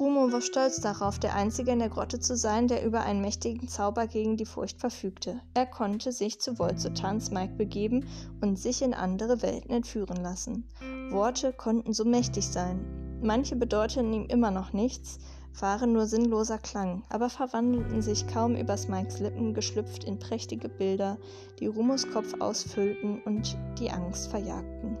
Rumo 0.00 0.32
war 0.32 0.40
stolz 0.40 0.80
darauf, 0.80 1.18
der 1.18 1.34
Einzige 1.34 1.70
in 1.70 1.78
der 1.78 1.90
Grotte 1.90 2.18
zu 2.18 2.36
sein, 2.36 2.66
der 2.66 2.84
über 2.84 3.02
einen 3.02 3.20
mächtigen 3.20 3.68
Zauber 3.68 4.06
gegen 4.06 4.36
die 4.36 4.46
Furcht 4.46 4.80
verfügte. 4.80 5.40
Er 5.54 5.66
konnte 5.66 6.12
sich 6.12 6.40
zu 6.40 6.58
Volzotan 6.58 7.20
Smike 7.20 7.54
begeben 7.54 8.06
und 8.40 8.58
sich 8.58 8.82
in 8.82 8.94
andere 8.94 9.42
Welten 9.42 9.70
entführen 9.70 10.22
lassen. 10.22 10.66
Worte 11.10 11.52
konnten 11.52 11.92
so 11.92 12.04
mächtig 12.04 12.48
sein. 12.48 13.20
Manche 13.22 13.54
bedeuteten 13.54 14.12
ihm 14.12 14.26
immer 14.26 14.50
noch 14.50 14.72
nichts, 14.72 15.18
waren 15.60 15.92
nur 15.92 16.06
sinnloser 16.06 16.58
Klang, 16.58 17.04
aber 17.10 17.28
verwandelten 17.28 18.00
sich 18.00 18.26
kaum 18.26 18.56
über 18.56 18.76
Smikes 18.76 19.20
Lippen 19.20 19.52
geschlüpft 19.52 20.04
in 20.04 20.18
prächtige 20.18 20.70
Bilder, 20.70 21.18
die 21.60 21.66
Rumus 21.66 22.10
Kopf 22.10 22.34
ausfüllten 22.40 23.22
und 23.22 23.56
die 23.78 23.90
Angst 23.90 24.28
verjagten. 24.28 24.96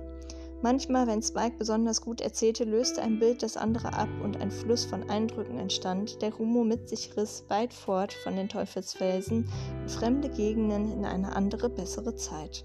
Manchmal, 0.62 1.08
wenn 1.08 1.22
Spike 1.22 1.56
besonders 1.58 2.00
gut 2.00 2.20
erzählte, 2.20 2.62
löste 2.62 3.02
ein 3.02 3.18
Bild 3.18 3.42
das 3.42 3.56
andere 3.56 3.94
ab 3.94 4.08
und 4.22 4.40
ein 4.40 4.52
Fluss 4.52 4.84
von 4.84 5.10
Eindrücken 5.10 5.58
entstand, 5.58 6.22
der 6.22 6.32
Rumo 6.32 6.62
mit 6.62 6.88
sich 6.88 7.16
riss, 7.16 7.44
weit 7.48 7.74
fort 7.74 8.12
von 8.12 8.36
den 8.36 8.48
Teufelsfelsen, 8.48 9.48
in 9.82 9.88
fremde 9.88 10.28
Gegenden 10.28 10.92
in 10.92 11.04
eine 11.04 11.34
andere, 11.34 11.68
bessere 11.68 12.14
Zeit. 12.14 12.64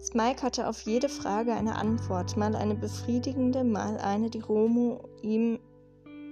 Smike 0.00 0.42
hatte 0.42 0.68
auf 0.68 0.80
jede 0.82 1.08
Frage 1.08 1.52
eine 1.52 1.76
Antwort, 1.76 2.36
mal 2.36 2.56
eine 2.56 2.74
befriedigende, 2.74 3.62
mal 3.62 3.98
eine, 3.98 4.30
die 4.30 4.40
Romo 4.40 5.08
ihm 5.22 5.60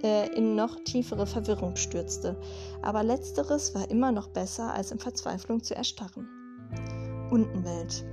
äh, 0.03 0.27
in 0.35 0.55
noch 0.55 0.75
tiefere 0.83 1.25
Verwirrung 1.25 1.77
stürzte. 1.77 2.37
Aber 2.81 3.03
letzteres 3.03 3.73
war 3.73 3.89
immer 3.89 4.11
noch 4.11 4.27
besser, 4.27 4.73
als 4.73 4.91
in 4.91 4.99
Verzweiflung 4.99 5.63
zu 5.63 5.73
erstarren. 5.73 6.27
Untenwelt. 7.31 8.05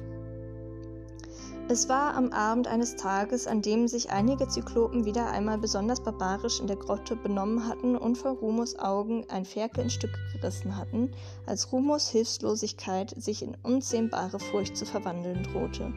Es 1.66 1.88
war 1.88 2.14
am 2.14 2.30
Abend 2.30 2.68
eines 2.68 2.94
Tages, 2.94 3.47
an 3.47 3.62
dem 3.62 3.88
sich 3.88 4.11
einige 4.11 4.47
Zyklopen 4.47 5.06
wieder 5.06 5.30
einmal 5.30 5.56
besonders 5.56 6.02
barbarisch 6.02 6.61
in 6.61 6.66
der 6.66 6.76
Grotte 6.76 7.16
benommen 7.16 7.66
hatten 7.66 7.97
und 7.97 8.18
vor 8.18 8.33
Rumos 8.33 8.78
Augen 8.78 9.25
ein 9.30 9.47
Ferkel 9.47 9.85
in 9.85 9.90
Stücke 9.90 10.18
gerissen 10.35 10.76
hatten, 10.76 11.11
als 11.47 11.73
Rumos 11.73 12.11
Hilflosigkeit 12.11 13.14
sich 13.16 13.42
in 13.42 13.56
unzähmbare 13.62 14.38
Furcht 14.40 14.76
zu 14.76 14.85
verwandeln 14.85 15.42
drohte. 15.44 15.90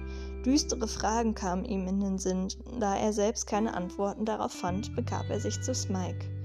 Düstere 0.46 0.88
Fragen 0.88 1.36
kamen 1.36 1.66
ihm 1.66 1.86
in 1.86 2.00
den 2.00 2.18
Sinn, 2.18 2.48
da 2.80 2.96
er 2.96 3.12
selbst 3.12 3.46
keine 3.46 3.74
Antworten 3.74 4.24
darauf 4.24 4.54
fand, 4.54 4.96
begab 4.96 5.30
er 5.30 5.42
sich 5.42 5.62
zu 5.62 5.76
Smike. 5.76 6.37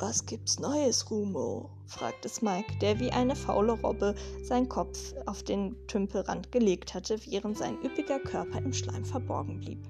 Was 0.00 0.24
gibt's 0.26 0.60
Neues, 0.60 1.10
Rumo? 1.10 1.70
fragte 1.86 2.28
Smike, 2.28 2.78
der 2.80 3.00
wie 3.00 3.10
eine 3.10 3.34
faule 3.34 3.72
Robbe 3.72 4.14
seinen 4.44 4.68
Kopf 4.68 5.12
auf 5.26 5.42
den 5.42 5.74
Tümpelrand 5.88 6.52
gelegt 6.52 6.94
hatte, 6.94 7.18
während 7.26 7.58
sein 7.58 7.82
üppiger 7.82 8.20
Körper 8.20 8.58
im 8.58 8.72
Schleim 8.72 9.04
verborgen 9.04 9.58
blieb. 9.58 9.82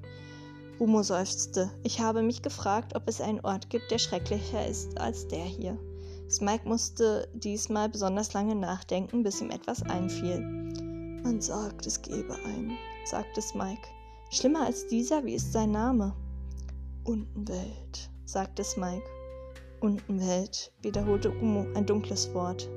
Rumo 0.81 1.03
seufzte. 1.03 1.71
Ich 1.83 2.01
habe 2.01 2.23
mich 2.23 2.41
gefragt, 2.41 2.97
ob 2.97 3.07
es 3.07 3.21
einen 3.21 3.41
Ort 3.41 3.69
gibt, 3.69 3.91
der 3.91 3.99
schrecklicher 3.99 4.67
ist 4.67 4.99
als 4.99 5.29
der 5.29 5.45
hier. 5.45 5.79
Smike 6.31 6.67
musste 6.67 7.29
diesmal 7.35 7.91
besonders 7.91 8.33
lange 8.33 8.55
nachdenken, 8.55 9.23
bis 9.23 9.43
ihm 9.43 9.51
etwas 9.51 9.83
einfiel. 9.83 10.41
Man 11.23 11.43
sagt, 11.43 11.87
es 11.87 12.01
gebe 12.01 12.35
einen, 12.47 12.79
sagte 13.05 13.43
Smike. 13.43 13.89
Schlimmer 14.31 14.65
als 14.65 14.87
dieser, 14.87 15.23
wie 15.27 15.35
ist 15.35 15.53
sein 15.53 15.73
Name? 15.73 16.15
Untenwelt, 17.05 18.11
sagte 18.25 18.65
Smike. 18.65 19.18
Untenwelt, 19.81 20.73
wiederholte 20.83 21.31
Umo 21.31 21.65
ein 21.75 21.87
dunkles 21.87 22.35
Wort. 22.35 22.69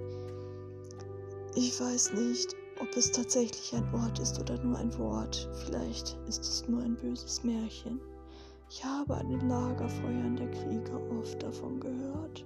Ich 1.55 1.79
weiß 1.81 2.13
nicht, 2.13 2.55
ob 2.79 2.95
es 2.95 3.11
tatsächlich 3.11 3.73
ein 3.73 3.91
Ort 3.93 4.19
ist 4.19 4.39
oder 4.39 4.61
nur 4.61 4.77
ein 4.77 4.95
Wort. 4.99 5.49
Vielleicht 5.65 6.19
ist 6.27 6.43
es 6.43 6.67
nur 6.67 6.83
ein 6.83 6.95
böses 6.95 7.43
Märchen. 7.43 7.99
Ich 8.69 8.85
habe 8.85 9.15
an 9.15 9.29
den 9.29 9.49
Lagerfeuern 9.49 10.35
der 10.35 10.51
Krieger 10.51 11.01
oft 11.19 11.41
davon 11.41 11.79
gehört. 11.79 12.45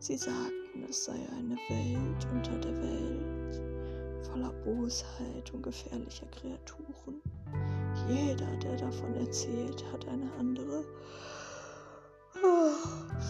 Sie 0.00 0.18
sagten, 0.18 0.84
es 0.88 1.06
sei 1.06 1.18
eine 1.38 1.56
Welt 1.70 2.26
unter 2.30 2.58
der 2.58 2.76
Welt, 2.82 3.62
voller 4.28 4.52
Bosheit 4.64 5.50
und 5.54 5.62
gefährlicher 5.62 6.26
Kreaturen. 6.26 7.22
Jeder, 8.06 8.54
der 8.58 8.76
davon 8.76 9.14
erzählt, 9.14 9.82
hat 9.92 10.06
eine 10.08 10.30
andere 10.38 10.84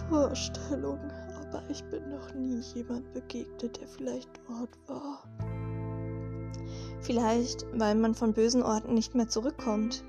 Vorstellung, 0.08 0.98
aber 1.40 1.62
ich 1.70 1.82
bin 1.84 2.08
noch 2.10 2.34
nie 2.34 2.60
jemand 2.74 3.12
begegnet, 3.12 3.80
der 3.80 3.88
vielleicht 3.88 4.30
dort 4.48 4.78
war. 4.86 5.22
Vielleicht, 7.00 7.66
weil 7.72 7.94
man 7.94 8.14
von 8.14 8.32
bösen 8.32 8.62
Orten 8.62 8.94
nicht 8.94 9.14
mehr 9.14 9.28
zurückkommt. 9.28 10.04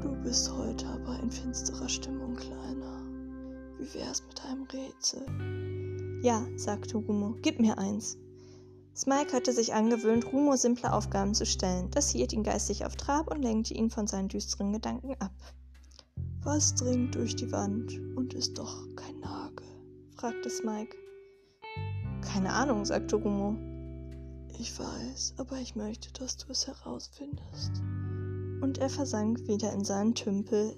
Du 0.00 0.08
bist 0.22 0.52
heute 0.52 0.86
aber 0.86 1.18
in 1.20 1.30
finsterer 1.30 1.88
Stimmung, 1.88 2.36
Kleiner. 2.36 3.02
Wie 3.78 3.92
wär's 3.94 4.22
mit 4.26 4.42
einem 4.44 4.64
Rätsel? 4.64 6.22
Ja, 6.22 6.44
sagte 6.56 6.96
Rumo, 6.98 7.36
gib 7.42 7.60
mir 7.60 7.78
eins. 7.78 8.18
Smike 8.94 9.32
hatte 9.34 9.52
sich 9.52 9.74
angewöhnt, 9.74 10.32
Rumo 10.32 10.56
simple 10.56 10.92
Aufgaben 10.92 11.34
zu 11.34 11.44
stellen. 11.44 11.90
Das 11.90 12.10
hielt 12.10 12.32
ihn 12.32 12.42
geistig 12.42 12.86
auf 12.86 12.96
Trab 12.96 13.30
und 13.30 13.42
lenkte 13.42 13.74
ihn 13.74 13.90
von 13.90 14.06
seinen 14.06 14.28
düsteren 14.28 14.72
Gedanken 14.72 15.14
ab. 15.18 15.32
Was 16.46 16.76
dringt 16.76 17.16
durch 17.16 17.34
die 17.34 17.50
Wand 17.50 18.00
und 18.14 18.32
ist 18.32 18.56
doch 18.56 18.86
kein 18.94 19.18
Nagel? 19.18 19.66
fragte 20.14 20.48
Smike. 20.48 20.96
Keine 22.22 22.52
Ahnung, 22.52 22.84
sagte 22.84 23.16
Rumo. 23.16 23.56
Ich 24.56 24.78
weiß, 24.78 25.34
aber 25.38 25.58
ich 25.58 25.74
möchte, 25.74 26.12
dass 26.12 26.36
du 26.36 26.52
es 26.52 26.68
herausfindest. 26.68 27.82
Und 28.60 28.78
er 28.78 28.88
versank 28.88 29.48
wieder 29.48 29.72
in 29.72 29.82
seinen 29.82 30.14
Tümpel, 30.14 30.76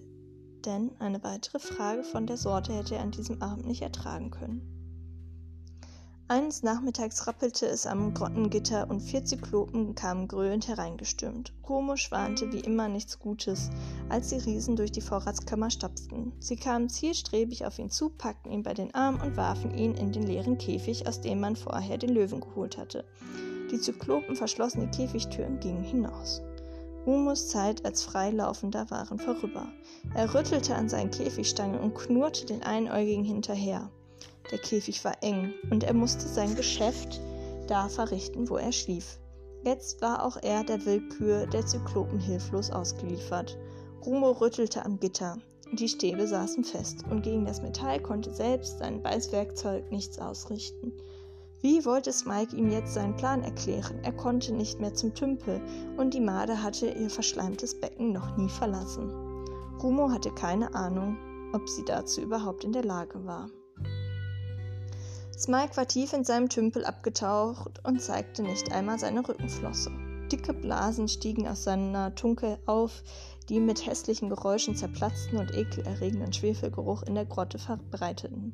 denn 0.64 0.90
eine 1.00 1.22
weitere 1.22 1.58
Frage 1.58 2.02
von 2.02 2.26
der 2.26 2.38
Sorte 2.38 2.72
hätte 2.72 2.94
er 2.94 3.02
an 3.02 3.10
diesem 3.10 3.42
Abend 3.42 3.66
nicht 3.66 3.82
ertragen 3.82 4.30
können. 4.30 4.77
Eines 6.30 6.62
Nachmittags 6.62 7.26
rappelte 7.26 7.64
es 7.64 7.86
am 7.86 8.12
Grottengitter 8.12 8.90
und 8.90 9.00
vier 9.00 9.24
Zyklopen 9.24 9.94
kamen 9.94 10.28
gröhlend 10.28 10.68
hereingestürmt. 10.68 11.54
Romo 11.66 11.96
schwante 11.96 12.52
wie 12.52 12.60
immer 12.60 12.86
nichts 12.86 13.18
Gutes, 13.18 13.70
als 14.10 14.28
die 14.28 14.36
Riesen 14.36 14.76
durch 14.76 14.92
die 14.92 15.00
Vorratskammer 15.00 15.70
stapften. 15.70 16.34
Sie 16.38 16.56
kamen 16.56 16.90
zielstrebig 16.90 17.64
auf 17.64 17.78
ihn 17.78 17.88
zu, 17.88 18.10
packten 18.10 18.52
ihn 18.52 18.62
bei 18.62 18.74
den 18.74 18.94
Armen 18.94 19.22
und 19.22 19.38
warfen 19.38 19.72
ihn 19.74 19.94
in 19.94 20.12
den 20.12 20.24
leeren 20.24 20.58
Käfig, 20.58 21.08
aus 21.08 21.22
dem 21.22 21.40
man 21.40 21.56
vorher 21.56 21.96
den 21.96 22.10
Löwen 22.10 22.42
geholt 22.42 22.76
hatte. 22.76 23.06
Die 23.70 23.80
Zyklopen 23.80 24.36
verschlossen 24.36 24.82
die 24.82 24.96
Käfigtür 24.98 25.46
und 25.46 25.62
gingen 25.62 25.82
hinaus. 25.82 26.42
Rumos 27.06 27.48
Zeit 27.48 27.86
als 27.86 28.02
Freilaufender 28.02 28.90
waren 28.90 29.18
vorüber. 29.18 29.66
Er 30.12 30.34
rüttelte 30.34 30.74
an 30.74 30.90
seinen 30.90 31.10
Käfigstangen 31.10 31.80
und 31.80 31.94
knurrte 31.94 32.44
den 32.44 32.62
Einäugigen 32.62 33.24
hinterher. 33.24 33.90
Der 34.50 34.58
Käfig 34.58 35.04
war 35.04 35.22
eng 35.22 35.52
und 35.70 35.84
er 35.84 35.94
musste 35.94 36.26
sein 36.26 36.54
Geschäft 36.54 37.20
da 37.66 37.88
verrichten, 37.88 38.48
wo 38.48 38.56
er 38.56 38.72
schlief. 38.72 39.18
Jetzt 39.64 40.00
war 40.00 40.24
auch 40.24 40.36
er 40.42 40.64
der 40.64 40.84
Willkür 40.86 41.46
der 41.46 41.66
Zyklopen 41.66 42.18
hilflos 42.18 42.70
ausgeliefert. 42.70 43.58
Rumo 44.06 44.30
rüttelte 44.30 44.84
am 44.84 44.98
Gitter. 44.98 45.36
Die 45.72 45.88
Stäbe 45.88 46.26
saßen 46.26 46.64
fest 46.64 47.04
und 47.10 47.22
gegen 47.22 47.44
das 47.44 47.60
Metall 47.60 48.00
konnte 48.00 48.32
selbst 48.32 48.78
sein 48.78 49.02
Beißwerkzeug 49.02 49.90
nichts 49.90 50.18
ausrichten. 50.18 50.92
Wie 51.60 51.84
wollte 51.84 52.12
Smike 52.12 52.56
ihm 52.56 52.70
jetzt 52.70 52.94
seinen 52.94 53.16
Plan 53.16 53.42
erklären? 53.42 53.98
Er 54.04 54.12
konnte 54.12 54.54
nicht 54.54 54.80
mehr 54.80 54.94
zum 54.94 55.12
Tümpel 55.14 55.60
und 55.96 56.14
die 56.14 56.20
Made 56.20 56.62
hatte 56.62 56.88
ihr 56.88 57.10
verschleimtes 57.10 57.78
Becken 57.78 58.12
noch 58.12 58.36
nie 58.36 58.48
verlassen. 58.48 59.10
Rumo 59.82 60.10
hatte 60.10 60.30
keine 60.30 60.74
Ahnung, 60.74 61.18
ob 61.52 61.68
sie 61.68 61.84
dazu 61.84 62.20
überhaupt 62.20 62.64
in 62.64 62.72
der 62.72 62.84
Lage 62.84 63.26
war. 63.26 63.50
Smike 65.38 65.76
war 65.76 65.86
tief 65.86 66.12
in 66.14 66.24
seinem 66.24 66.48
Tümpel 66.48 66.84
abgetaucht 66.84 67.78
und 67.84 68.02
zeigte 68.02 68.42
nicht 68.42 68.72
einmal 68.72 68.98
seine 68.98 69.26
Rückenflosse. 69.26 69.92
Dicke 70.32 70.52
Blasen 70.52 71.06
stiegen 71.06 71.46
aus 71.46 71.62
seiner 71.62 72.12
Tunke 72.16 72.58
auf, 72.66 73.04
die 73.48 73.60
mit 73.60 73.86
hässlichen 73.86 74.30
Geräuschen 74.30 74.74
zerplatzten 74.74 75.38
und 75.38 75.54
ekelerregenden 75.54 76.32
Schwefelgeruch 76.32 77.04
in 77.04 77.14
der 77.14 77.24
Grotte 77.24 77.60
verbreiteten. 77.60 78.52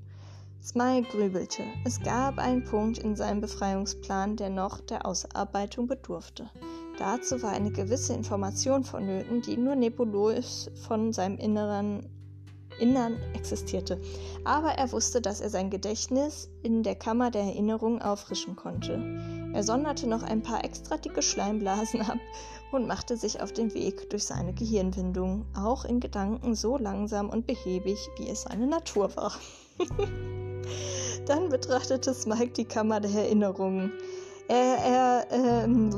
Smike 0.62 1.09
grübelte. 1.11 1.62
Es 1.87 2.01
gab 2.01 2.38
einen 2.38 2.64
Punkt 2.64 2.99
in 2.99 3.16
seinem 3.16 3.40
Befreiungsplan, 3.40 4.37
der 4.37 4.51
noch 4.51 4.81
der 4.83 5.07
Ausarbeitung 5.07 5.87
bedurfte. 5.87 6.51
Dazu 6.99 7.42
war 7.42 7.53
eine 7.53 7.73
gewisse 7.73 8.12
Information 8.12 8.85
vonnöten, 8.85 9.40
die 9.40 9.57
nur 9.57 9.75
nebulös 9.75 10.70
von 10.87 11.14
seinem 11.14 11.38
Inneren 11.38 12.11
Innern 12.79 13.17
existierte. 13.35 14.01
Aber 14.45 14.71
er 14.71 14.93
wusste, 14.93 15.21
dass 15.21 15.41
er 15.41 15.51
sein 15.51 15.71
Gedächtnis 15.71 16.49
in 16.63 16.83
der 16.83 16.95
Kammer 16.95 17.31
der 17.31 17.43
Erinnerung 17.43 18.03
auffrischen 18.03 18.57
konnte. 18.57 19.01
Er 19.53 19.63
sonderte 19.63 20.09
noch 20.09 20.23
ein 20.23 20.43
paar 20.43 20.65
extra 20.65 20.97
dicke 20.97 21.23
Schleimblasen 21.23 22.03
ab 22.03 22.19
und 22.73 22.87
machte 22.87 23.17
sich 23.17 23.41
auf 23.41 23.53
den 23.53 23.73
Weg 23.75 24.11
durch 24.11 24.25
seine 24.25 24.53
Gehirnwindung, 24.53 25.47
auch 25.57 25.85
in 25.85 26.01
Gedanken 26.01 26.55
so 26.55 26.77
langsam 26.77 27.31
und 27.31 27.47
behäbig, 27.47 27.99
wie 28.19 28.29
es 28.29 28.43
seine 28.43 28.67
Natur 28.67 29.15
war. 29.17 29.33
Dann 31.27 31.49
betrachtete 31.49 32.13
Smike 32.13 32.53
die 32.53 32.65
Kammer 32.65 33.01
der 33.01 33.13
Erinnerungen. 33.13 33.93
Er, 34.49 34.77
er, 34.77 35.27
ähm, 35.31 35.97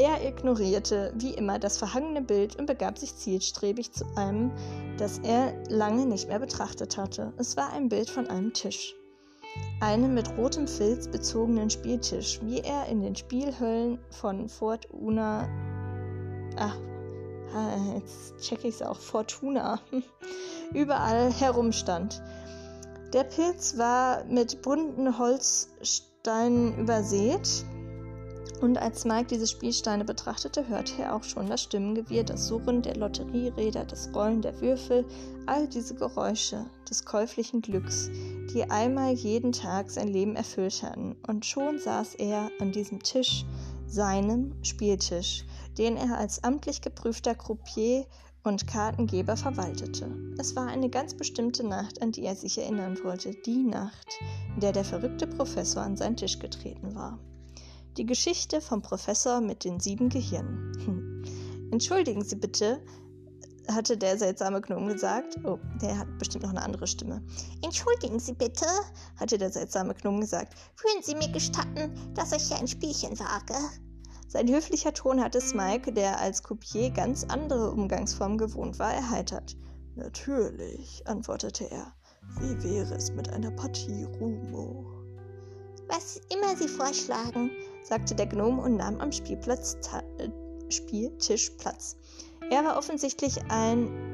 er 0.00 0.26
ignorierte 0.26 1.12
wie 1.14 1.34
immer 1.34 1.58
das 1.58 1.76
verhangene 1.76 2.22
Bild 2.22 2.56
und 2.56 2.64
begab 2.64 2.98
sich 2.98 3.14
zielstrebig 3.14 3.92
zu 3.92 4.06
einem, 4.16 4.50
das 4.96 5.18
er 5.18 5.52
lange 5.68 6.06
nicht 6.06 6.28
mehr 6.28 6.38
betrachtet 6.38 6.96
hatte. 6.96 7.34
Es 7.36 7.56
war 7.58 7.70
ein 7.74 7.90
Bild 7.90 8.08
von 8.08 8.26
einem 8.28 8.54
Tisch. 8.54 8.94
Einem 9.80 10.14
mit 10.14 10.38
rotem 10.38 10.66
Filz 10.66 11.08
bezogenen 11.08 11.68
Spieltisch, 11.68 12.40
wie 12.42 12.60
er 12.60 12.86
in 12.86 13.02
den 13.02 13.14
Spielhöllen 13.14 13.98
von 14.10 14.48
Fort 14.48 14.88
Una. 14.90 15.46
Ach, 16.56 16.78
jetzt 17.94 18.38
check 18.40 18.64
ich's 18.64 18.80
auch. 18.80 18.98
Fortuna. 18.98 19.80
Überall 20.72 21.30
herumstand. 21.30 22.22
Der 23.12 23.24
Pilz 23.24 23.76
war 23.76 24.24
mit 24.24 24.62
bunten 24.62 25.18
Holzsteinen 25.18 26.78
übersät, 26.78 27.64
und 28.60 28.78
als 28.78 29.04
Mike 29.04 29.28
diese 29.30 29.46
Spielsteine 29.46 30.04
betrachtete, 30.04 30.68
hörte 30.68 31.02
er 31.02 31.14
auch 31.14 31.24
schon 31.24 31.48
das 31.48 31.62
Stimmengewirr, 31.62 32.24
das 32.24 32.46
Surren 32.46 32.82
der 32.82 32.96
Lotterieräder, 32.96 33.84
das 33.84 34.10
Rollen 34.14 34.42
der 34.42 34.60
Würfel, 34.60 35.04
all 35.46 35.66
diese 35.66 35.94
Geräusche 35.94 36.66
des 36.88 37.04
käuflichen 37.04 37.62
Glücks, 37.62 38.10
die 38.52 38.64
einmal 38.68 39.14
jeden 39.14 39.52
Tag 39.52 39.90
sein 39.90 40.08
Leben 40.08 40.36
erfüllt 40.36 40.82
hatten. 40.82 41.16
Und 41.26 41.46
schon 41.46 41.78
saß 41.78 42.16
er 42.16 42.50
an 42.60 42.72
diesem 42.72 43.02
Tisch, 43.02 43.44
seinem 43.86 44.54
Spieltisch, 44.62 45.44
den 45.78 45.96
er 45.96 46.18
als 46.18 46.44
amtlich 46.44 46.80
geprüfter 46.80 47.34
Croupier 47.34 48.06
und 48.44 48.66
Kartengeber 48.66 49.36
verwaltete. 49.36 50.08
Es 50.38 50.54
war 50.54 50.66
eine 50.66 50.88
ganz 50.88 51.14
bestimmte 51.14 51.66
Nacht, 51.66 52.00
an 52.00 52.12
die 52.12 52.24
er 52.24 52.36
sich 52.36 52.58
erinnern 52.58 52.98
wollte, 53.02 53.32
die 53.46 53.64
Nacht, 53.64 54.08
in 54.54 54.60
der 54.60 54.72
der 54.72 54.84
verrückte 54.84 55.26
Professor 55.26 55.82
an 55.82 55.96
seinen 55.96 56.16
Tisch 56.16 56.38
getreten 56.38 56.94
war. 56.94 57.18
Die 57.96 58.06
Geschichte 58.06 58.60
vom 58.60 58.82
Professor 58.82 59.40
mit 59.40 59.64
den 59.64 59.80
sieben 59.80 60.08
Gehirnen. 60.08 60.72
Hm. 60.84 61.70
Entschuldigen 61.72 62.24
Sie 62.24 62.36
bitte, 62.36 62.80
hatte 63.68 63.96
der 63.96 64.16
seltsame 64.16 64.60
Gnome 64.60 64.92
gesagt. 64.92 65.38
Oh, 65.44 65.58
der 65.80 65.98
hat 65.98 66.18
bestimmt 66.18 66.44
noch 66.44 66.50
eine 66.50 66.62
andere 66.62 66.86
Stimme. 66.86 67.22
Entschuldigen 67.62 68.18
Sie 68.18 68.32
bitte, 68.32 68.66
hatte 69.16 69.38
der 69.38 69.50
seltsame 69.50 69.94
Gnome 69.94 70.20
gesagt. 70.20 70.54
Würden 70.82 71.02
Sie 71.02 71.14
mir 71.14 71.32
gestatten, 71.32 71.92
dass 72.14 72.32
ich 72.32 72.44
hier 72.44 72.58
ein 72.58 72.68
Spielchen 72.68 73.18
wage? 73.18 73.58
Sein 74.28 74.48
höflicher 74.48 74.94
Ton 74.94 75.20
hatte 75.20 75.40
Smike, 75.40 75.92
der 75.92 76.20
als 76.20 76.42
Coupier 76.42 76.90
ganz 76.90 77.24
andere 77.24 77.72
Umgangsformen 77.72 78.38
gewohnt 78.38 78.78
war, 78.78 78.94
erheitert. 78.94 79.56
Natürlich, 79.96 81.02
antwortete 81.06 81.68
er. 81.70 81.92
Wie 82.38 82.62
wäre 82.62 82.94
es 82.94 83.10
mit 83.12 83.28
einer 83.30 83.50
Partie 83.50 84.04
Rumo? 84.04 84.86
Was 85.88 86.20
immer 86.32 86.56
Sie 86.56 86.68
vorschlagen, 86.68 87.50
sagte 87.82 88.14
der 88.14 88.26
Gnome 88.26 88.62
und 88.62 88.76
nahm 88.76 89.00
am 89.00 89.12
Spielplatz 89.12 89.76
äh, 90.18 90.28
Spieltisch 90.70 91.50
Platz. 91.58 91.96
Er 92.50 92.64
war 92.64 92.78
offensichtlich 92.78 93.38
ein 93.48 94.10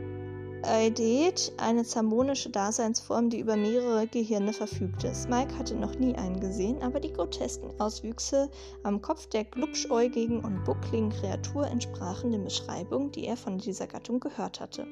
Eidet, 0.63 1.53
eine 1.59 1.85
zamonische 1.85 2.51
Daseinsform, 2.51 3.31
die 3.31 3.39
über 3.39 3.57
mehrere 3.57 4.07
Gehirne 4.09 4.53
verfügte. 4.53 5.15
Smike 5.15 5.57
hatte 5.57 5.77
noch 5.77 5.95
nie 5.99 6.15
einen 6.17 6.41
gesehen, 6.41 6.83
aber 6.83 6.99
die 6.99 7.13
grotesken 7.13 7.71
Auswüchse 7.79 8.51
am 8.83 9.01
Kopf 9.01 9.27
der 9.29 9.45
glubschäugigen 9.45 10.45
und 10.45 10.65
buckligen 10.65 11.11
Kreatur 11.11 11.67
entsprachen 11.69 12.33
den 12.33 12.45
Beschreibungen, 12.45 13.13
die 13.13 13.27
er 13.27 13.37
von 13.37 13.59
dieser 13.59 13.87
Gattung 13.87 14.19
gehört 14.19 14.61
hatte. 14.61 14.87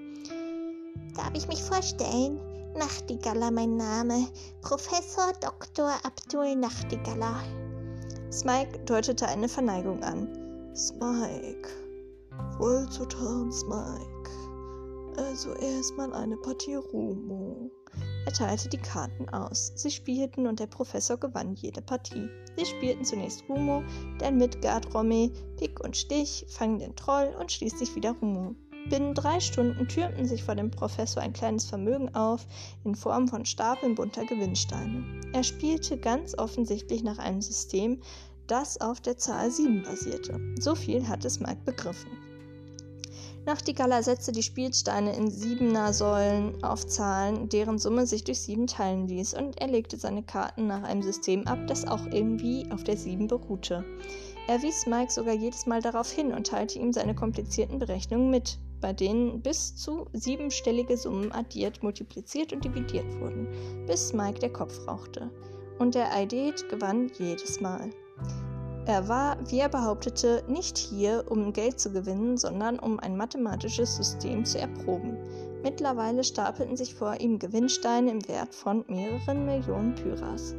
Darf 1.17 1.33
ich 1.35 1.49
mich 1.49 1.63
vorstellen? 1.63 2.41
Nachtigaller 2.77 3.51
mein 3.51 3.77
Name. 3.77 4.29
Professor 4.61 5.33
Dr. 5.41 5.93
Abdul 6.05 6.57
Nachtigaller. 6.57 7.41
Smike 8.35 8.81
deutete 8.81 9.29
eine 9.29 9.49
Verneigung 9.49 10.03
an. 10.03 10.27
Smike. 10.75 11.69
Wohlzutan, 12.59 13.53
Smike. 13.53 14.31
Also 15.17 15.55
erstmal 15.55 16.13
eine 16.13 16.37
Partie 16.39 16.75
Rumo. 16.75 17.71
Er 18.27 18.33
teilte 18.33 18.69
die 18.69 18.79
Karten 18.79 19.29
aus. 19.29 19.71
Sie 19.77 19.91
spielten 19.93 20.49
und 20.49 20.59
der 20.59 20.67
Professor 20.67 21.17
gewann 21.17 21.55
jede 21.55 21.81
Partie. 21.81 22.29
Sie 22.57 22.67
spielten 22.67 23.05
zunächst 23.05 23.45
Rumo, 23.49 23.85
dann 24.19 24.39
Midgard 24.39 24.93
Romme, 24.93 25.31
Pick 25.57 25.79
und 25.79 25.97
Stich, 25.97 26.45
fangen 26.49 26.81
den 26.81 26.97
Troll 26.97 27.33
und 27.39 27.53
schließlich 27.53 27.95
wieder 27.95 28.17
Rumo. 28.21 28.57
Binnen 28.91 29.15
drei 29.15 29.41
Stunden 29.41 29.89
türmten 29.89 30.27
sich 30.27 30.45
vor 30.45 30.55
dem 30.55 30.71
Professor 30.71 31.23
ein 31.23 31.33
kleines 31.33 31.65
Vermögen 31.65 32.15
auf 32.15 32.47
in 32.85 32.95
Form 32.95 33.29
von 33.29 33.47
Stapeln 33.47 33.95
bunter 33.95 34.27
Gewinnsteine. 34.27 35.03
Er 35.33 35.43
spielte 35.43 35.97
ganz 35.97 36.37
offensichtlich 36.37 37.03
nach 37.03 37.19
einem 37.19 37.41
System, 37.41 38.01
das 38.47 38.81
auf 38.81 39.01
der 39.01 39.17
Zahl 39.17 39.51
7 39.51 39.83
basierte. 39.83 40.39
So 40.61 40.75
viel 40.75 41.09
hatte 41.09 41.29
Mike 41.41 41.63
begriffen. 41.65 42.11
Nachtigaller 43.47 44.03
setzte 44.03 44.33
die 44.33 44.43
Spielsteine 44.43 45.15
in 45.17 45.31
siebener 45.31 45.93
Säulen 45.93 46.63
auf 46.65 46.87
Zahlen, 46.87 47.49
deren 47.51 47.79
Summe 47.79 48.07
sich 48.07 48.25
durch 48.25 48.41
sieben 48.41 48.67
teilen 48.67 49.07
ließ, 49.07 49.35
und 49.35 49.61
er 49.61 49.69
legte 49.69 49.99
seine 49.99 50.23
Karten 50.23 50.67
nach 50.67 50.83
einem 50.83 51.03
System 51.03 51.47
ab, 51.47 51.59
das 51.67 51.87
auch 51.87 52.07
irgendwie 52.07 52.67
auf 52.71 52.85
der 52.85 52.97
7 52.97 53.29
beruhte. 53.29 53.85
Er 54.47 54.63
wies 54.63 54.87
Mike 54.87 55.11
sogar 55.11 55.35
jedes 55.35 55.67
Mal 55.67 55.81
darauf 55.81 56.11
hin 56.11 56.33
und 56.33 56.47
teilte 56.47 56.79
ihm 56.79 56.93
seine 56.93 57.15
komplizierten 57.15 57.79
Berechnungen 57.79 58.31
mit 58.31 58.59
bei 58.85 58.93
denen 58.93 59.41
bis 59.41 59.75
zu 59.75 60.09
siebenstellige 60.13 60.99
Summen 60.99 61.33
addiert, 61.33 61.83
multipliziert 61.83 62.53
und 62.53 62.67
dividiert 62.67 63.19
wurden, 63.19 63.49
bis 63.87 64.13
Mike 64.13 64.41
der 64.41 64.53
Kopf 64.53 64.87
rauchte. 64.87 65.31
Und 65.79 65.95
der 65.95 66.13
Eidet 66.13 66.69
gewann 66.69 67.11
jedes 67.19 67.63
Mal. 67.63 67.89
Er 68.85 69.09
war, 69.09 69.39
wie 69.51 69.61
er 69.61 69.71
behauptete, 69.71 70.45
nicht 70.49 70.77
hier, 70.77 71.25
um 71.31 71.55
Geld 71.55 71.81
zu 71.81 71.93
gewinnen, 71.93 72.37
sondern 72.37 72.79
um 72.79 73.01
ein 73.01 73.17
mathematisches 73.17 73.97
System 73.97 74.45
zu 74.45 74.59
erproben. 74.59 75.17
Mittlerweile 75.63 76.23
stapelten 76.23 76.77
sich 76.77 76.95
vor 76.95 77.19
ihm 77.19 77.39
Gewinnsteine 77.39 78.11
im 78.11 78.29
Wert 78.29 78.55
von 78.55 78.85
mehreren 78.89 79.47
Millionen 79.47 79.95
Pyras. 79.95 80.55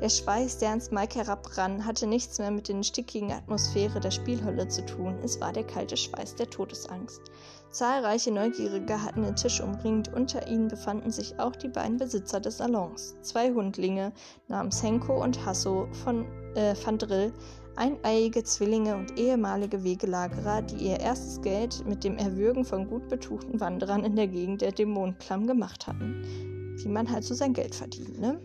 Der 0.00 0.10
Schweiß, 0.10 0.58
der 0.58 0.70
ans 0.70 0.90
Mike 0.90 1.18
herabrann, 1.18 1.86
hatte 1.86 2.06
nichts 2.06 2.38
mehr 2.38 2.50
mit 2.50 2.68
der 2.68 2.82
stickigen 2.82 3.32
Atmosphäre 3.32 3.98
der 3.98 4.10
Spielhölle 4.10 4.68
zu 4.68 4.84
tun. 4.84 5.18
Es 5.24 5.40
war 5.40 5.54
der 5.54 5.64
kalte 5.64 5.96
Schweiß 5.96 6.34
der 6.34 6.50
Todesangst. 6.50 7.22
Zahlreiche 7.70 8.30
Neugierige 8.30 9.02
hatten 9.02 9.22
den 9.22 9.36
Tisch 9.36 9.60
umringt. 9.60 10.12
Unter 10.12 10.46
ihnen 10.48 10.68
befanden 10.68 11.10
sich 11.10 11.38
auch 11.40 11.56
die 11.56 11.68
beiden 11.68 11.96
Besitzer 11.96 12.40
des 12.40 12.58
Salons. 12.58 13.16
Zwei 13.22 13.52
Hundlinge 13.52 14.12
namens 14.48 14.82
Henko 14.82 15.22
und 15.22 15.46
Hasso 15.46 15.88
von 16.04 16.26
äh, 16.56 16.74
Van 16.84 16.98
Drill, 16.98 17.32
eineiige 17.76 18.44
Zwillinge 18.44 18.96
und 18.96 19.18
ehemalige 19.18 19.82
Wegelagerer, 19.82 20.60
die 20.60 20.88
ihr 20.88 21.00
erstes 21.00 21.40
Geld 21.40 21.86
mit 21.86 22.04
dem 22.04 22.18
Erwürgen 22.18 22.66
von 22.66 22.86
gut 22.86 23.08
betuchten 23.08 23.60
Wanderern 23.60 24.04
in 24.04 24.14
der 24.14 24.28
Gegend 24.28 24.60
der 24.60 24.72
Dämonenklamm 24.72 25.46
gemacht 25.46 25.86
hatten. 25.86 26.76
Wie 26.76 26.88
man 26.88 27.10
halt 27.10 27.24
so 27.24 27.34
sein 27.34 27.54
Geld 27.54 27.74
verdient, 27.74 28.20
ne? 28.20 28.38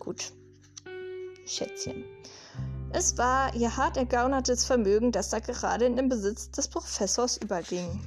Gut. 0.00 0.32
Schätzchen. 1.46 2.04
Es 2.92 3.18
war 3.18 3.54
ihr 3.54 3.76
hart 3.76 3.96
ergaunertes 3.96 4.64
Vermögen, 4.64 5.12
das 5.12 5.30
da 5.30 5.38
gerade 5.38 5.84
in 5.84 5.96
den 5.96 6.08
Besitz 6.08 6.50
des 6.50 6.68
Professors 6.68 7.36
überging. 7.36 8.00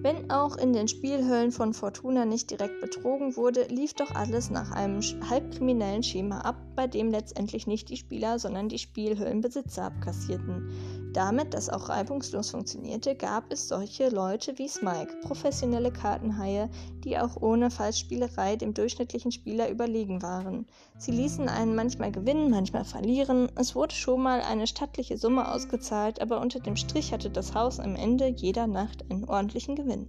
Wenn 0.00 0.30
auch 0.30 0.56
in 0.56 0.72
den 0.72 0.86
Spielhöllen 0.86 1.50
von 1.50 1.74
Fortuna 1.74 2.24
nicht 2.24 2.50
direkt 2.50 2.80
betrogen 2.80 3.36
wurde, 3.36 3.64
lief 3.64 3.94
doch 3.94 4.14
alles 4.14 4.48
nach 4.48 4.70
einem 4.70 5.00
halbkriminellen 5.28 6.04
Schema 6.04 6.42
ab, 6.42 6.56
bei 6.76 6.86
dem 6.86 7.10
letztendlich 7.10 7.66
nicht 7.66 7.88
die 7.88 7.96
Spieler, 7.96 8.38
sondern 8.38 8.68
die 8.68 8.78
Spielhöllenbesitzer 8.78 9.86
abkassierten. 9.86 10.70
Damit 11.18 11.52
das 11.52 11.68
auch 11.68 11.88
reibungslos 11.88 12.50
funktionierte, 12.50 13.16
gab 13.16 13.52
es 13.52 13.66
solche 13.66 14.08
Leute 14.08 14.56
wie 14.56 14.68
Smike, 14.68 15.16
professionelle 15.22 15.90
Kartenhaie, 15.90 16.70
die 17.02 17.18
auch 17.18 17.42
ohne 17.42 17.72
Falschspielerei 17.72 18.54
dem 18.54 18.72
durchschnittlichen 18.72 19.32
Spieler 19.32 19.68
überlegen 19.68 20.22
waren. 20.22 20.66
Sie 20.96 21.10
ließen 21.10 21.48
einen 21.48 21.74
manchmal 21.74 22.12
gewinnen, 22.12 22.50
manchmal 22.50 22.84
verlieren. 22.84 23.50
Es 23.56 23.74
wurde 23.74 23.96
schon 23.96 24.22
mal 24.22 24.42
eine 24.42 24.68
stattliche 24.68 25.18
Summe 25.18 25.52
ausgezahlt, 25.52 26.22
aber 26.22 26.40
unter 26.40 26.60
dem 26.60 26.76
Strich 26.76 27.12
hatte 27.12 27.30
das 27.30 27.52
Haus 27.52 27.80
am 27.80 27.96
Ende 27.96 28.28
jeder 28.28 28.68
Nacht 28.68 29.04
einen 29.10 29.24
ordentlichen 29.24 29.74
Gewinn. 29.74 30.08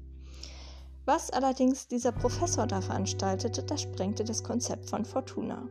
Was 1.05 1.31
allerdings 1.31 1.87
dieser 1.87 2.11
Professor 2.11 2.67
da 2.67 2.81
veranstaltete, 2.81 3.63
das 3.63 3.81
sprengte 3.81 4.23
das 4.23 4.43
Konzept 4.43 4.87
von 4.87 5.05
Fortuna. 5.05 5.67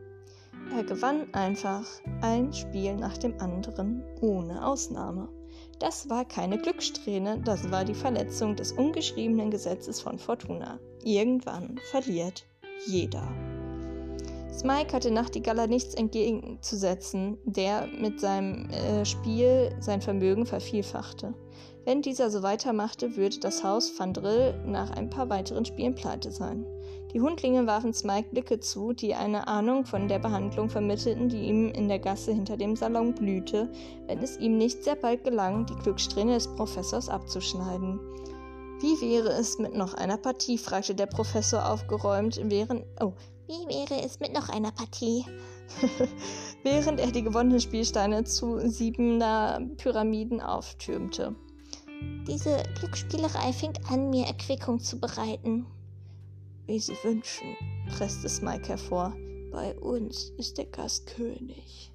Er 0.75 0.83
gewann 0.83 1.33
einfach 1.33 1.85
ein 2.21 2.53
Spiel 2.53 2.95
nach 2.95 3.17
dem 3.17 3.39
anderen 3.39 4.03
ohne 4.21 4.65
Ausnahme. 4.65 5.29
Das 5.79 6.09
war 6.09 6.25
keine 6.25 6.57
Glückssträhne, 6.57 7.41
das 7.43 7.71
war 7.71 7.85
die 7.85 7.93
Verletzung 7.93 8.55
des 8.55 8.71
ungeschriebenen 8.73 9.49
Gesetzes 9.49 10.01
von 10.01 10.19
Fortuna. 10.19 10.79
Irgendwann 11.03 11.79
verliert 11.89 12.45
jeder. 12.85 13.27
Smike 14.51 14.93
hatte 14.93 15.09
Nachtigaller 15.09 15.67
nichts 15.67 15.95
entgegenzusetzen, 15.95 17.37
der 17.45 17.87
mit 17.87 18.19
seinem 18.19 18.69
äh, 18.69 19.05
Spiel 19.05 19.73
sein 19.79 20.01
Vermögen 20.01 20.45
vervielfachte. 20.45 21.33
Wenn 21.85 22.01
dieser 22.01 22.29
so 22.29 22.43
weitermachte, 22.43 23.15
würde 23.15 23.39
das 23.39 23.63
Haus 23.63 23.91
Van 23.97 24.13
Drill 24.13 24.61
nach 24.65 24.91
ein 24.91 25.09
paar 25.09 25.29
weiteren 25.29 25.63
Spielen 25.63 25.95
pleite 25.95 26.31
sein. 26.31 26.65
Die 27.13 27.21
Hundlinge 27.21 27.65
warfen 27.65 27.91
Smike 27.91 28.29
Blicke 28.29 28.59
zu, 28.59 28.93
die 28.93 29.15
eine 29.15 29.47
Ahnung 29.47 29.83
von 29.83 30.07
der 30.07 30.19
Behandlung 30.19 30.69
vermittelten, 30.69 31.27
die 31.27 31.41
ihm 31.41 31.71
in 31.71 31.87
der 31.87 31.97
Gasse 31.97 32.31
hinter 32.31 32.55
dem 32.55 32.75
Salon 32.75 33.15
blühte, 33.15 33.71
wenn 34.05 34.19
es 34.19 34.37
ihm 34.37 34.59
nicht 34.59 34.83
sehr 34.83 34.95
bald 34.95 35.23
gelang, 35.23 35.65
die 35.65 35.75
Glückssträhne 35.75 36.35
des 36.35 36.47
Professors 36.55 37.09
abzuschneiden. 37.09 37.99
Wie 38.79 39.01
wäre 39.01 39.29
es 39.29 39.57
mit 39.57 39.73
noch 39.73 39.95
einer 39.95 40.17
Partie? 40.17 40.59
fragte 40.59 40.93
der 40.93 41.07
Professor 41.07 41.67
aufgeräumt, 41.69 42.39
während. 42.43 42.85
Oh, 43.01 43.13
wie 43.47 43.67
wäre 43.67 44.05
es 44.05 44.19
mit 44.19 44.31
noch 44.31 44.47
einer 44.49 44.71
Partie? 44.71 45.25
während 46.63 46.99
er 46.99 47.11
die 47.11 47.23
gewonnenen 47.23 47.59
Spielsteine 47.59 48.23
zu 48.23 48.59
siebener 48.69 49.59
Pyramiden 49.77 50.41
auftürmte. 50.41 51.35
Diese 52.27 52.63
Glücksspielerei 52.79 53.51
fängt 53.51 53.79
an, 53.89 54.11
mir 54.11 54.27
Erquickung 54.27 54.79
zu 54.79 54.99
bereiten. 54.99 55.65
Wie 56.69 56.77
Sie 56.77 56.95
wünschen, 57.01 57.57
presste 57.97 58.29
Smike 58.29 58.69
hervor. 58.69 59.11
Bei 59.51 59.75
uns 59.79 60.31
ist 60.37 60.59
der 60.59 60.67
Gast 60.67 61.07
König. 61.07 61.91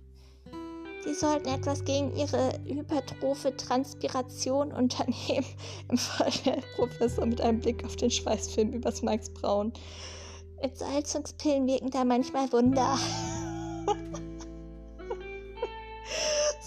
Sie 1.05 1.15
sollten 1.15 1.47
etwas 1.49 1.85
gegen 1.85 2.13
Ihre 2.17 2.59
hypertrophe 2.67 3.57
Transpiration 3.57 4.73
unternehmen, 4.73 5.47
empfahl 5.89 6.33
der 6.45 6.61
Professor 6.75 7.25
mit 7.25 7.41
einem 7.41 7.61
Blick 7.61 7.85
auf 7.85 7.95
den 7.95 8.11
Schweißfilm 8.11 8.73
über 8.73 8.91
Smikes 8.91 9.31
Brauen. 9.31 9.73
Entsalzungspillen 10.57 11.69
wirken 11.69 11.91
da 11.91 12.05
manchmal 12.05 12.51
Wunder. 12.51 12.99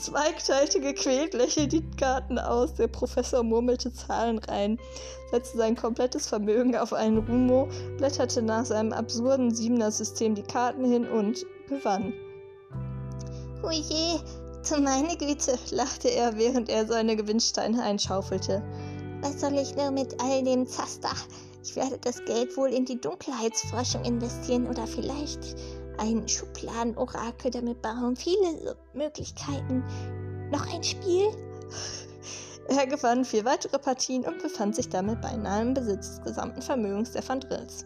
Spike 0.08 0.42
teilte 0.42 0.80
gequält 0.80 1.34
lächelnd 1.34 1.74
die 1.74 1.84
Karten 1.98 2.40
aus. 2.40 2.74
Der 2.76 2.88
Professor 2.88 3.44
murmelte 3.44 3.92
Zahlen 3.92 4.40
rein, 4.40 4.80
setzte 5.32 5.58
sein 5.58 5.76
komplettes 5.76 6.28
Vermögen 6.28 6.78
auf 6.78 6.94
einen 6.94 7.18
Rumo, 7.18 7.68
blätterte 7.98 8.42
nach 8.42 8.66
seinem 8.66 8.94
absurden 8.94 9.54
Siebener-System 9.54 10.34
die 10.34 10.44
Karten 10.44 10.86
hin 10.86 11.06
und 11.10 11.46
gewann. 11.68 12.14
Oje, 13.64 14.22
zu 14.64 14.80
meine 14.80 15.18
Güte, 15.18 15.60
lachte 15.72 16.08
er, 16.08 16.38
während 16.38 16.70
er 16.70 16.86
seine 16.86 17.18
Gewinnsteine 17.18 17.84
einschaufelte. 17.84 18.64
Was 19.22 19.42
soll 19.42 19.58
ich 19.58 19.76
nur 19.76 19.92
mit 19.92 20.16
all 20.24 20.42
dem 20.42 20.66
Zaster? 20.68 21.12
Ich 21.66 21.76
werde 21.76 21.98
das 21.98 22.24
Geld 22.24 22.56
wohl 22.56 22.70
in 22.70 22.86
die 22.86 23.02
Dunkelheitsforschung 23.02 24.06
investieren 24.06 24.68
oder 24.68 24.88
vielleicht 24.88 25.58
ein 25.98 26.28
Schubladenorakel 26.28 27.52
damit 27.52 27.82
bauen. 27.82 28.16
Viele 28.16 28.76
Möglichkeiten. 28.94 29.84
Noch 30.52 30.74
ein 30.74 30.84
Spiel? 30.84 31.30
Er 32.70 32.86
gewann 32.86 33.24
vier 33.24 33.46
weitere 33.46 33.80
Partien 33.80 34.26
und 34.26 34.42
befand 34.42 34.76
sich 34.76 34.90
damit 34.90 35.22
beinahe 35.22 35.62
im 35.62 35.74
Besitz 35.74 36.18
des 36.18 36.24
gesamten 36.26 36.62
Vermögens 36.62 37.14
der 37.14 37.26
Van 37.26 37.40
Drills. 37.40 37.86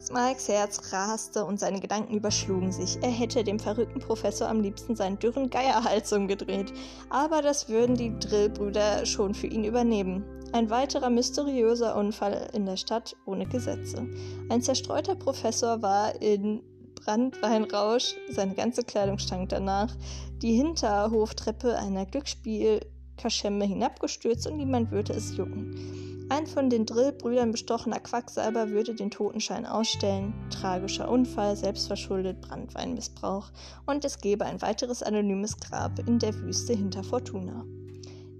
Smikes 0.00 0.48
Herz 0.48 0.92
raste 0.92 1.44
und 1.44 1.60
seine 1.60 1.78
Gedanken 1.78 2.14
überschlugen 2.14 2.72
sich. 2.72 2.98
Er 3.02 3.10
hätte 3.10 3.44
dem 3.44 3.60
verrückten 3.60 4.00
Professor 4.00 4.48
am 4.48 4.60
liebsten 4.60 4.96
seinen 4.96 5.18
dürren 5.18 5.48
Geierhals 5.48 6.12
umgedreht. 6.12 6.72
Aber 7.08 7.40
das 7.40 7.68
würden 7.68 7.94
die 7.94 8.18
Drillbrüder 8.18 9.06
schon 9.06 9.32
für 9.34 9.46
ihn 9.46 9.64
übernehmen. 9.64 10.24
Ein 10.52 10.70
weiterer 10.70 11.08
mysteriöser 11.08 11.94
Unfall 11.94 12.50
in 12.52 12.66
der 12.66 12.76
Stadt 12.76 13.14
ohne 13.26 13.46
Gesetze. 13.46 14.08
Ein 14.48 14.60
zerstreuter 14.60 15.14
Professor 15.14 15.82
war 15.82 16.20
in 16.20 16.62
Brandweinrausch, 17.04 18.14
seine 18.30 18.54
ganze 18.54 18.82
Kleidung 18.84 19.18
stank 19.18 19.48
danach, 19.48 19.94
die 20.40 20.54
Hinterhoftreppe 20.54 21.76
einer 21.76 22.06
Glücksspielkaschemme 22.06 23.64
hinabgestürzt 23.64 24.46
und 24.46 24.56
niemand 24.56 24.90
würde 24.90 25.12
es 25.12 25.36
jucken. 25.36 26.26
Ein 26.28 26.46
von 26.46 26.70
den 26.70 26.86
Drillbrüdern 26.86 27.50
bestochener 27.50 28.00
Quacksalber 28.00 28.70
würde 28.70 28.94
den 28.94 29.10
Totenschein 29.10 29.66
ausstellen. 29.66 30.32
Tragischer 30.50 31.10
Unfall, 31.10 31.56
selbstverschuldet, 31.56 32.40
Brandweinmissbrauch 32.40 33.50
und 33.86 34.04
es 34.04 34.18
gäbe 34.18 34.46
ein 34.46 34.62
weiteres 34.62 35.02
anonymes 35.02 35.58
Grab 35.58 35.98
in 36.06 36.18
der 36.18 36.34
Wüste 36.36 36.72
hinter 36.72 37.02
Fortuna. 37.02 37.66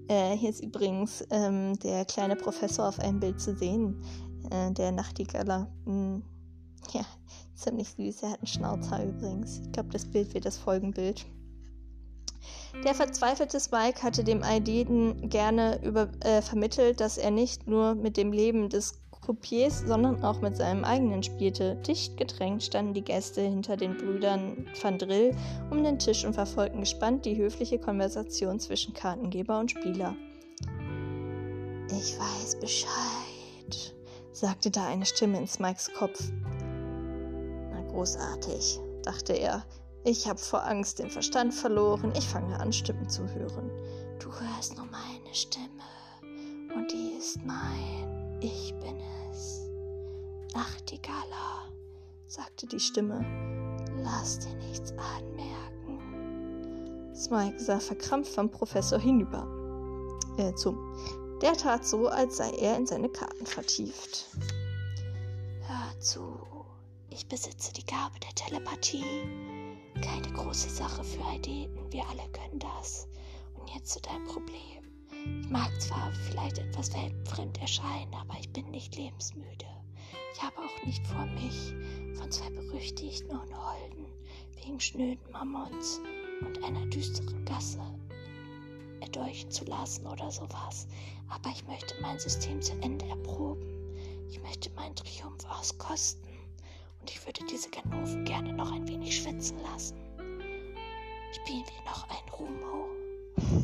Äh, 0.07 0.35
hier 0.35 0.49
ist 0.49 0.63
übrigens 0.63 1.23
ähm, 1.29 1.77
der 1.79 2.05
kleine 2.05 2.35
Professor 2.35 2.87
auf 2.87 2.99
einem 2.99 3.19
Bild 3.19 3.39
zu 3.39 3.55
sehen, 3.55 4.01
äh, 4.49 4.71
der 4.71 4.91
Nachtigaller. 4.91 5.67
Ja, 6.91 7.05
Ziemlich 7.55 7.89
süß. 7.89 8.23
Er 8.23 8.31
hat 8.31 8.39
einen 8.39 8.47
Schnauzhaar 8.47 9.03
übrigens. 9.03 9.59
Ich 9.59 9.71
glaube, 9.71 9.89
das 9.89 10.05
Bild 10.05 10.33
wird 10.33 10.45
das 10.45 10.57
Folgenbild. 10.57 11.25
Der 12.83 12.93
verzweifelte 12.93 13.59
Spike 13.59 14.01
hatte 14.03 14.23
dem 14.23 14.43
Aideden 14.43 15.29
gerne 15.29 15.79
über, 15.83 16.09
äh, 16.21 16.41
vermittelt, 16.41 16.99
dass 16.99 17.17
er 17.17 17.31
nicht 17.31 17.67
nur 17.67 17.95
mit 17.95 18.17
dem 18.17 18.33
Leben 18.33 18.67
des 18.67 18.99
Croupiers, 19.11 19.83
sondern 19.87 20.21
auch 20.25 20.41
mit 20.41 20.57
seinem 20.57 20.83
eigenen 20.83 21.23
spielte. 21.23 21.75
Dicht 21.87 22.17
gedrängt 22.17 22.63
standen 22.63 22.93
die 22.93 23.03
Gäste 23.03 23.41
hinter 23.41 23.77
den 23.77 23.95
Brüdern 23.95 24.67
Van 24.81 24.97
Drill 24.97 25.33
um 25.71 25.83
den 25.83 25.99
Tisch 25.99 26.25
und 26.25 26.33
verfolgten 26.33 26.81
gespannt 26.81 27.25
die 27.25 27.37
höfliche 27.37 27.79
Konversation 27.79 28.59
zwischen 28.59 28.93
Kartengeber 28.93 29.59
und 29.59 29.71
Spieler. 29.71 30.15
Ich 31.87 32.19
weiß 32.19 32.59
Bescheid, 32.59 33.95
sagte 34.33 34.71
da 34.71 34.87
eine 34.87 35.05
Stimme 35.05 35.37
in 35.37 35.47
Smikes 35.47 35.93
Kopf. 35.93 36.29
Großartig, 37.93 38.79
dachte 39.03 39.33
er. 39.33 39.63
Ich 40.03 40.27
habe 40.27 40.39
vor 40.39 40.65
Angst 40.65 40.97
den 40.97 41.11
Verstand 41.11 41.53
verloren. 41.53 42.11
Ich 42.17 42.27
fange 42.27 42.59
an, 42.59 42.73
Stimmen 42.73 43.07
zu 43.07 43.31
hören. 43.31 43.69
Du 44.19 44.29
hörst 44.33 44.75
nur 44.75 44.87
meine 44.87 45.33
Stimme. 45.33 45.67
Und 46.75 46.91
die 46.91 47.13
ist 47.19 47.37
mein. 47.45 48.39
Ich 48.41 48.73
bin 48.79 48.99
es. 49.29 49.69
Nachtigaller, 50.55 51.71
sagte 52.25 52.65
die 52.65 52.79
Stimme. 52.79 53.23
Lass 54.03 54.39
dir 54.39 54.55
nichts 54.55 54.91
anmerken. 54.93 56.01
Smike 57.15 57.59
sah 57.59 57.79
verkrampft 57.79 58.33
vom 58.33 58.49
Professor 58.49 58.97
hinüber. 58.97 59.47
Äh, 60.37 60.55
zum. 60.55 60.79
Der 61.43 61.53
tat 61.53 61.85
so, 61.85 62.07
als 62.07 62.37
sei 62.37 62.49
er 62.59 62.75
in 62.75 62.87
seine 62.87 63.09
Karten 63.09 63.45
vertieft. 63.45 64.31
Hör 65.61 65.99
zu, 65.99 66.42
ich 67.13 67.27
besitze 67.27 67.71
die 67.73 67.85
Gabe 67.85 68.19
der 68.19 68.33
Telepathie. 68.33 69.03
Keine 70.01 70.33
große 70.33 70.69
Sache 70.69 71.03
für 71.03 71.23
Aideten, 71.25 71.91
wir 71.91 72.03
alle 72.09 72.27
können 72.31 72.57
das. 72.57 73.07
Und 73.53 73.69
jetzt 73.69 73.93
zu 73.93 74.01
deinem 74.01 74.25
Problem. 74.25 74.83
Ich 75.41 75.49
mag 75.49 75.69
zwar 75.79 76.11
vielleicht 76.27 76.57
etwas 76.57 76.91
weltfremd 76.93 77.61
erscheinen, 77.61 78.13
aber 78.15 78.33
ich 78.39 78.49
bin 78.51 78.69
nicht 78.71 78.95
lebensmüde. 78.95 79.67
Ich 80.33 80.41
habe 80.41 80.57
auch 80.57 80.85
nicht 80.85 81.05
vor, 81.05 81.25
mich 81.27 81.75
von 82.17 82.31
zwei 82.31 82.49
berüchtigten 82.49 83.29
Unholden 83.29 84.07
wegen 84.55 84.79
schnöden 84.79 85.31
Mammons 85.31 86.01
und 86.41 86.63
einer 86.63 86.85
düsteren 86.87 87.45
Gasse 87.45 87.79
erdolchen 89.01 89.51
zu 89.51 89.65
lassen 89.65 90.07
oder 90.07 90.31
sowas. 90.31 90.87
Aber 91.29 91.51
ich 91.51 91.65
möchte 91.67 91.93
mein 92.01 92.17
System 92.17 92.59
zu 92.59 92.73
Ende 92.81 93.05
erproben. 93.05 93.95
Ich 94.29 94.41
möchte 94.41 94.71
meinen 94.71 94.95
Triumph 94.95 95.45
auskosten. 95.47 96.22
Und 97.03 97.11
ich 97.11 97.25
würde 97.25 97.41
diese 97.51 97.69
Ganoven 97.69 98.23
gerne 98.23 98.53
noch 98.53 98.71
ein 98.71 98.87
wenig 98.87 99.21
schwitzen 99.21 99.57
lassen. 99.61 99.97
Spielen 101.33 101.65
wir 101.65 101.91
noch 101.91 102.07
ein 102.07 102.29
Rumo? 102.39 102.87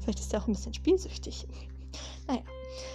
Vielleicht 0.00 0.20
ist 0.20 0.32
er 0.32 0.40
auch 0.40 0.46
ein 0.46 0.52
bisschen 0.52 0.72
spielsüchtig. 0.72 1.48
Naja. 2.28 2.42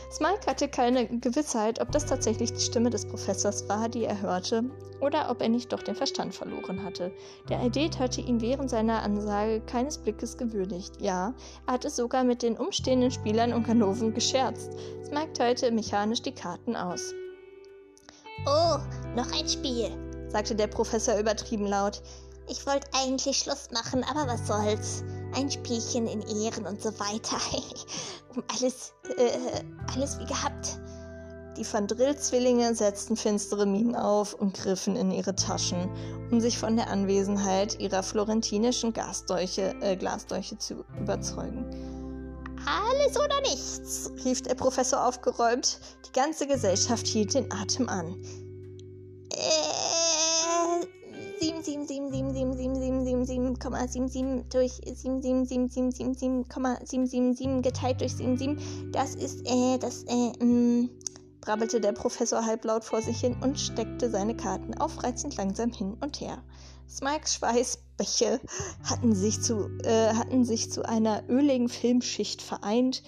Smike 0.10 0.48
hatte 0.48 0.70
keine 0.70 1.08
Gewissheit, 1.08 1.82
ob 1.82 1.92
das 1.92 2.06
tatsächlich 2.06 2.54
die 2.54 2.62
Stimme 2.62 2.90
des 2.90 3.06
Professors 3.06 3.68
war, 3.68 3.90
die 3.90 4.06
er 4.06 4.22
hörte, 4.22 4.64
oder 5.02 5.30
ob 5.30 5.42
er 5.42 5.50
nicht 5.50 5.74
doch 5.74 5.84
den 5.84 5.96
Verstand 5.96 6.34
verloren 6.34 6.86
hatte. 6.86 7.12
Der 7.50 7.60
Aedet 7.60 8.00
hatte 8.00 8.22
ihn 8.22 8.40
während 8.40 8.70
seiner 8.70 9.04
Ansage 9.04 9.60
keines 9.60 9.98
Blickes 9.98 10.38
gewürdigt. 10.38 11.02
Ja, 11.02 11.34
er 11.68 11.74
hatte 11.74 11.90
sogar 11.90 12.24
mit 12.24 12.44
den 12.44 12.56
umstehenden 12.56 13.12
Spielern 13.12 13.52
und 13.52 13.68
Ganoven 13.68 14.14
gescherzt. 14.14 14.72
Smike 15.06 15.34
teilte 15.34 15.70
mechanisch 15.70 16.22
die 16.22 16.34
Karten 16.34 16.78
aus. 16.78 17.14
Oh, 18.48 18.78
noch 19.16 19.32
ein 19.38 19.48
Spiel, 19.48 19.92
sagte 20.30 20.56
der 20.56 20.68
Professor 20.68 21.18
übertrieben 21.20 21.68
laut. 21.68 22.02
Ich 22.50 22.66
wollte 22.66 22.88
eigentlich 22.94 23.38
Schluss 23.38 23.70
machen, 23.72 24.04
aber 24.04 24.26
was 24.28 24.48
soll's. 24.48 25.04
Ein 25.36 25.50
Spielchen 25.50 26.08
in 26.08 26.22
Ehren 26.22 26.66
und 26.66 26.82
so 26.82 26.90
weiter. 27.00 27.38
alles, 28.48 28.94
äh, 29.16 29.64
alles 29.94 30.20
wie 30.20 30.26
gehabt. 30.26 30.80
Die 31.56 31.66
Van 31.72 31.86
Drill-Zwillinge 31.86 32.74
setzten 32.74 33.16
finstere 33.16 33.66
Mienen 33.66 33.96
auf 33.96 34.34
und 34.34 34.56
griffen 34.56 34.96
in 34.96 35.12
ihre 35.12 35.36
Taschen, 35.36 35.90
um 36.32 36.42
sich 36.42 36.58
von 36.58 36.76
der 36.76 36.90
Anwesenheit 36.90 37.80
ihrer 37.80 38.02
florentinischen 38.02 38.92
Gasdolche, 38.92 39.76
äh, 39.82 39.96
Glasdolche 39.96 40.58
zu 40.58 40.84
überzeugen. 41.00 42.01
Alles 42.66 43.18
oder 43.18 43.40
nichts, 43.42 44.10
rief 44.24 44.42
der 44.42 44.56
Professor 44.56 45.06
aufgeräumt. 45.08 45.80
Die 46.08 46.12
ganze 46.12 46.48
Gesellschaft 46.48 47.08
hielt 47.08 47.34
den 47.34 47.50
Atem 47.52 47.90
an. 47.90 48.16
Äh, 49.32 50.86
Sie 51.40 51.54
77777777,77 51.54 54.44
durch 54.52 54.74
77777,777 54.74 57.62
geteilt 57.64 58.02
durch 58.02 58.16
77. 58.16 58.92
Das 58.92 59.16
ist, 59.16 59.42
äh, 59.48 59.80
das, 59.80 60.04
äh, 60.04 60.32
mh, 60.44 60.90
brabbelte 61.42 61.82
der 61.82 61.94
Professor 61.94 62.46
halblaut 62.46 62.86
vor 62.86 63.02
sich 63.02 63.20
hin 63.20 63.36
und 63.42 63.60
steckte 63.60 64.12
seine 64.12 64.36
Karten 64.36 64.76
aufreizend 64.76 65.36
langsam 65.38 65.72
hin 65.72 65.98
und 66.00 66.22
her. 66.22 66.44
Smikes 66.92 67.36
Schweißbäche 67.36 68.42
hatten 68.84 69.16
sich 69.16 69.42
zu, 69.42 69.70
äh, 69.84 70.14
hatten 70.14 70.44
sich 70.44 70.70
zu 70.70 70.84
einer 70.84 71.24
öligen 71.30 71.70
Filmschicht 71.70 72.42
vereint, 72.42 73.02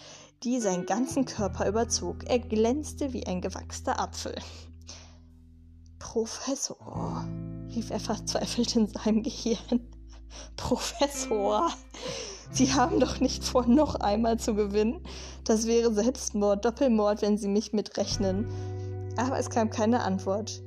die 0.43 0.61
seinen 0.61 0.85
ganzen 0.85 1.25
Körper 1.25 1.67
überzog. 1.67 2.23
Er 2.25 2.39
glänzte 2.39 3.11
wie 3.11 3.27
ein 3.27 3.41
gewachster 3.41 3.99
Apfel. 3.99 4.35
Professor, 5.99 7.27
rief 7.75 7.89
er 7.89 7.99
verzweifelt 7.99 8.73
in 8.77 8.87
seinem 8.87 9.21
Gehirn. 9.21 9.91
Professor, 10.55 11.69
Sie 12.51 12.73
haben 12.73 13.01
doch 13.01 13.19
nicht 13.19 13.43
vor, 13.43 13.65
noch 13.67 13.95
einmal 13.95 14.39
zu 14.39 14.55
gewinnen. 14.55 15.05
Das 15.43 15.67
wäre 15.67 15.93
Selbstmord, 15.93 16.63
Doppelmord, 16.63 17.21
wenn 17.21 17.37
Sie 17.37 17.49
mich 17.49 17.73
mitrechnen. 17.73 18.47
Aber 19.17 19.37
es 19.39 19.49
kam 19.49 19.69
keine 19.69 20.03
Antwort. 20.03 20.62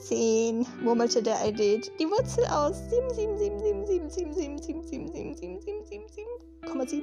Ah, 0.00 0.02
zehn, 0.02 0.66
murmelte 0.82 1.22
der 1.22 1.38
Eidet. 1.40 1.90
Die 2.00 2.06
Wurzel 2.06 2.44
aus 2.46 2.76
7777777777777,7 6.64 7.02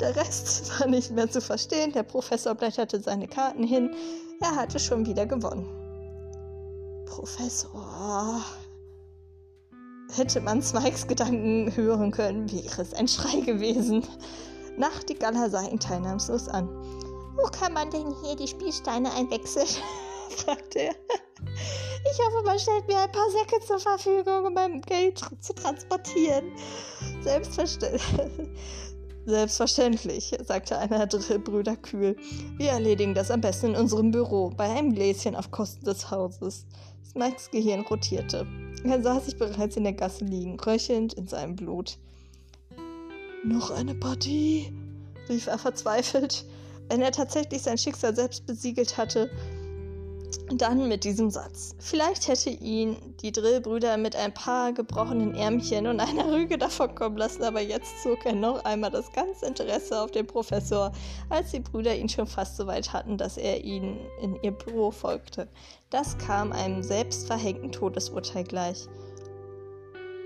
Der 0.00 0.16
Rest 0.16 0.80
war 0.80 0.88
nicht 0.88 1.12
mehr 1.12 1.30
zu 1.30 1.40
verstehen. 1.40 1.92
Der 1.92 2.02
Professor 2.02 2.54
blätterte 2.54 3.00
seine 3.00 3.28
Karten 3.28 3.62
hin. 3.64 3.94
Er 4.40 4.56
hatte 4.56 4.78
schon 4.78 5.06
wieder 5.06 5.26
gewonnen. 5.26 5.66
Professor. 7.06 8.44
Hätte 10.18 10.40
man 10.40 10.60
Smikes 10.60 11.06
Gedanken 11.06 11.72
hören 11.76 12.10
können, 12.10 12.50
wäre 12.50 12.82
es 12.82 12.92
ein 12.92 13.06
Schrei 13.06 13.38
gewesen. 13.40 14.02
Nachtigaller 14.76 15.48
sah 15.48 15.62
ihn 15.62 15.78
teilnahmslos 15.78 16.48
an. 16.48 16.68
Wo 17.36 17.44
kann 17.44 17.72
man 17.72 17.88
denn 17.92 18.12
hier 18.24 18.34
die 18.34 18.48
Spielsteine 18.48 19.12
einwechseln? 19.12 19.68
fragte 20.30 20.80
er. 20.80 20.94
Ich 22.10 22.18
hoffe, 22.18 22.44
man 22.44 22.58
stellt 22.58 22.88
mir 22.88 22.98
ein 22.98 23.12
paar 23.12 23.30
Säcke 23.30 23.64
zur 23.64 23.78
Verfügung, 23.78 24.46
um 24.46 24.54
mein 24.54 24.80
Geld 24.82 25.20
zu 25.38 25.54
transportieren. 25.54 26.50
Selbstverständlich. 27.22 28.02
Selbstverständlich, 29.24 30.36
sagte 30.42 30.78
einer 30.78 31.06
der 31.06 31.38
Brüder 31.38 31.76
kühl. 31.76 32.16
Wir 32.56 32.70
erledigen 32.70 33.14
das 33.14 33.30
am 33.30 33.40
besten 33.40 33.66
in 33.66 33.76
unserem 33.76 34.10
Büro, 34.10 34.50
bei 34.50 34.64
einem 34.64 34.94
Gläschen 34.94 35.36
auf 35.36 35.52
Kosten 35.52 35.84
des 35.84 36.10
Hauses. 36.10 36.66
Smikes 37.08 37.52
Gehirn 37.52 37.82
rotierte. 37.82 38.48
Er 38.84 39.02
sah 39.02 39.20
sich 39.20 39.36
bereits 39.36 39.76
in 39.76 39.84
der 39.84 39.92
Gasse 39.92 40.24
liegen, 40.24 40.58
röchelnd 40.60 41.14
in 41.14 41.26
seinem 41.26 41.56
Blut. 41.56 41.98
Noch 43.44 43.70
eine 43.70 43.94
Partie? 43.94 44.72
rief 45.28 45.46
er 45.46 45.58
verzweifelt. 45.58 46.44
Wenn 46.88 47.02
er 47.02 47.12
tatsächlich 47.12 47.62
sein 47.62 47.76
Schicksal 47.76 48.14
selbst 48.14 48.46
besiegelt 48.46 48.96
hatte, 48.96 49.30
dann 50.52 50.88
mit 50.88 51.04
diesem 51.04 51.30
Satz. 51.30 51.74
Vielleicht 51.78 52.28
hätte 52.28 52.50
ihn 52.50 52.96
die 53.22 53.32
Drillbrüder 53.32 53.96
mit 53.96 54.16
ein 54.16 54.32
paar 54.32 54.72
gebrochenen 54.72 55.34
Ärmchen 55.34 55.86
und 55.86 56.00
einer 56.00 56.32
Rüge 56.32 56.58
davonkommen 56.58 57.18
lassen, 57.18 57.42
aber 57.44 57.60
jetzt 57.60 58.02
zog 58.02 58.24
er 58.24 58.34
noch 58.34 58.64
einmal 58.64 58.90
das 58.90 59.12
ganze 59.12 59.46
Interesse 59.46 60.00
auf 60.00 60.10
den 60.10 60.26
Professor, 60.26 60.92
als 61.28 61.50
die 61.50 61.60
Brüder 61.60 61.94
ihn 61.94 62.08
schon 62.08 62.26
fast 62.26 62.56
so 62.56 62.66
weit 62.66 62.92
hatten, 62.92 63.18
dass 63.18 63.36
er 63.36 63.62
ihnen 63.64 63.98
in 64.22 64.36
ihr 64.42 64.52
Büro 64.52 64.90
folgte. 64.90 65.48
Das 65.90 66.16
kam 66.18 66.52
einem 66.52 66.82
selbstverhängten 66.82 67.72
Todesurteil 67.72 68.44
gleich. 68.44 68.86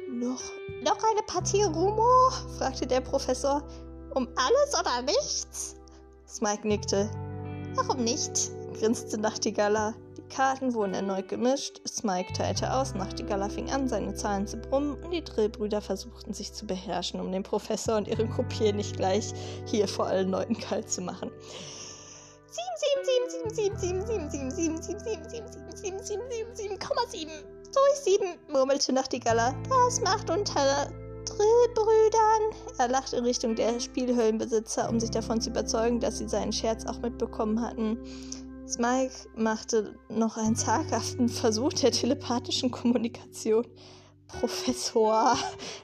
Noch, 0.08 0.42
noch 0.84 0.98
eine 1.10 1.22
Partie 1.26 1.62
Rumo? 1.62 2.30
fragte 2.58 2.86
der 2.86 3.00
Professor. 3.00 3.62
Um 4.14 4.28
alles 4.36 4.78
oder 4.78 5.02
nichts? 5.02 5.76
Smike 6.28 6.68
nickte. 6.68 7.10
Warum 7.74 8.04
nicht? 8.04 8.52
Grinste 8.72 9.18
Nachtigalla. 9.18 9.94
Die 10.16 10.34
Karten 10.34 10.74
wurden 10.74 10.94
erneut 10.94 11.28
gemischt. 11.28 11.80
Smike 11.86 12.32
teilte 12.32 12.72
aus, 12.72 12.94
Nachtigalla 12.94 13.48
fing 13.48 13.70
an, 13.70 13.88
seine 13.88 14.14
Zahlen 14.14 14.46
zu 14.46 14.56
brummen 14.56 14.94
und 15.02 15.10
die 15.10 15.22
Drillbrüder 15.22 15.80
versuchten 15.80 16.32
sich 16.32 16.52
zu 16.52 16.66
beherrschen, 16.66 17.20
um 17.20 17.30
den 17.32 17.42
Professor 17.42 17.96
und 17.96 18.08
ihren 18.08 18.30
Kopier 18.30 18.72
nicht 18.72 18.96
gleich 18.96 19.32
hier 19.66 19.88
vor 19.88 20.06
allen 20.06 20.30
Leuten 20.30 20.58
kalt 20.58 20.90
zu 20.90 21.00
machen. 21.00 21.30
7, 27.10 27.30
durch 27.72 27.98
7, 28.04 28.26
murmelte 28.48 28.92
Nachtigalla. 28.92 29.54
Das 29.68 30.00
macht 30.00 30.28
unter 30.28 30.90
Drillbrüdern. 31.24 32.42
Er 32.78 32.88
lachte 32.88 33.16
in 33.16 33.24
Richtung 33.24 33.54
der 33.54 33.80
Spielhöllenbesitzer, 33.80 34.88
um 34.88 35.00
sich 35.00 35.10
davon 35.10 35.40
zu 35.40 35.50
überzeugen, 35.50 36.00
dass 36.00 36.18
sie 36.18 36.28
seinen 36.28 36.52
Scherz 36.52 36.84
auch 36.84 36.98
mitbekommen 37.00 37.60
hatten. 37.60 37.98
Smike 38.66 39.28
machte 39.36 39.94
noch 40.08 40.36
einen 40.36 40.56
zaghaften 40.56 41.28
Versuch 41.28 41.72
der 41.72 41.92
telepathischen 41.92 42.70
Kommunikation. 42.70 43.66
Professor, 44.28 45.36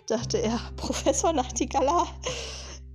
dachte 0.06 0.38
er. 0.38 0.60
Professor 0.76 1.32
Nachtigalla? 1.32 2.06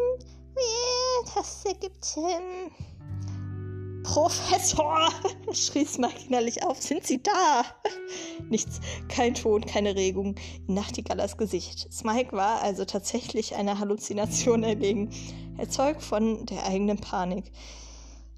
Das 1.33 1.65
ergibt... 1.65 2.17
Ähm 2.17 2.90
Professor! 4.03 5.09
schrie 5.53 5.85
Smike 5.85 6.25
innerlich 6.27 6.63
auf. 6.63 6.81
Sind 6.81 7.05
Sie 7.05 7.21
da? 7.21 7.63
Nichts, 8.49 8.79
kein 9.07 9.33
Ton, 9.33 9.65
keine 9.65 9.95
Regung 9.95 10.35
in 10.67 10.73
Nachtigallas 10.73 11.37
Gesicht. 11.37 11.91
Smike 11.91 12.33
war 12.33 12.61
also 12.61 12.85
tatsächlich 12.85 13.55
einer 13.55 13.79
Halluzination 13.79 14.63
erlegen, 14.63 15.11
erzeugt 15.57 16.01
von 16.01 16.45
der 16.45 16.65
eigenen 16.65 16.99
Panik. 16.99 17.51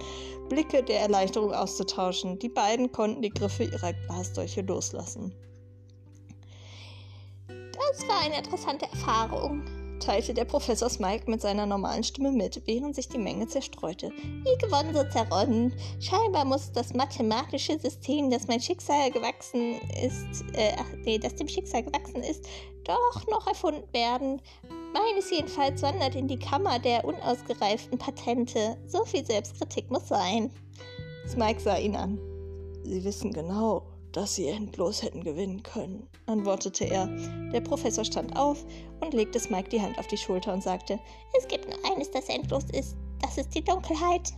Blicke 0.49 0.82
der 0.82 1.01
Erleichterung 1.01 1.53
auszutauschen. 1.53 2.38
Die 2.38 2.49
beiden 2.49 2.92
konnten 2.92 3.22
die 3.22 3.30
Griffe 3.30 3.64
ihrer 3.64 3.92
Glasdolche 3.92 4.62
loslassen. 4.62 5.34
Das 7.49 8.07
war 8.09 8.20
eine 8.20 8.38
interessante 8.38 8.86
Erfahrung, 8.86 9.64
teilte 9.99 10.32
der 10.32 10.45
Professor 10.45 10.88
Smike 10.88 11.28
mit 11.28 11.40
seiner 11.40 11.66
normalen 11.66 12.05
Stimme 12.05 12.30
mit, 12.30 12.62
während 12.66 12.95
sich 12.95 13.09
die 13.09 13.18
Menge 13.18 13.49
zerstreute. 13.49 14.11
Wie 14.11 14.59
gewonnen, 14.59 14.95
so 14.95 15.03
zerronnen. 15.11 15.72
Scheinbar 16.01 16.45
muss 16.45 16.70
das 16.72 16.95
mathematische 16.95 17.78
System, 17.78 18.30
das 18.30 18.47
mein 18.47 18.61
Schicksal 18.61 19.11
gewachsen 19.11 19.80
ist, 20.05 20.45
äh, 20.55 20.72
ach 20.78 20.86
nee, 21.05 21.18
das 21.18 21.34
dem 21.34 21.49
Schicksal 21.49 21.82
gewachsen 21.82 22.22
ist, 22.22 22.47
doch 22.85 23.26
noch 23.28 23.47
erfunden 23.47 23.93
werden. 23.93 24.41
Meines 24.93 25.31
jedenfalls 25.31 25.83
wandert 25.83 26.14
in 26.14 26.28
die 26.28 26.39
Kammer 26.39 26.78
der 26.78 27.05
unausgereiften 27.05 27.99
Patente. 27.99 28.76
So 28.87 29.05
viel 29.05 29.24
Selbstkritik 29.24 29.91
muss 29.91 30.09
sein. 30.09 30.51
Smike 31.28 31.61
sah 31.61 31.76
ihn 31.76 31.97
an. 31.97 32.18
Sie 32.85 33.05
wissen 33.05 33.33
genau, 33.33 33.83
dass 34.12 34.35
sie 34.35 34.49
endlos 34.49 35.03
hätten 35.03 35.22
gewinnen 35.22 35.62
können, 35.62 36.09
antwortete 36.26 36.85
er. 36.85 37.07
Der 37.53 37.61
Professor 37.61 38.05
stand 38.05 38.37
auf 38.37 38.64
und 39.01 39.14
legte 39.14 39.39
Smike 39.39 39.68
die 39.68 39.81
Hand 39.81 39.99
auf 39.99 40.07
die 40.09 40.16
Schulter 40.16 40.53
und 40.53 40.62
sagte, 40.62 40.99
es 41.39 41.47
gibt 41.47 41.68
nur 41.68 41.78
eines, 41.93 42.11
das 42.11 42.28
endlos 42.28 42.64
ist, 42.72 42.97
das 43.20 43.39
ist 43.39 43.55
die 43.55 43.62
Dunkelheit. 43.62 44.33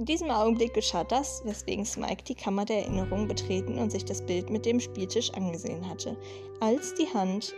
In 0.00 0.06
diesem 0.06 0.30
Augenblick 0.30 0.72
geschah 0.72 1.04
das, 1.04 1.42
weswegen 1.44 1.84
Smike 1.84 2.24
die 2.24 2.34
Kammer 2.34 2.64
der 2.64 2.86
Erinnerung 2.86 3.28
betreten 3.28 3.76
und 3.76 3.92
sich 3.92 4.02
das 4.02 4.24
Bild 4.24 4.48
mit 4.48 4.64
dem 4.64 4.80
Spieltisch 4.80 5.30
angesehen 5.34 5.86
hatte. 5.86 6.16
Als 6.60 6.94
die 6.94 7.06
Hand 7.12 7.54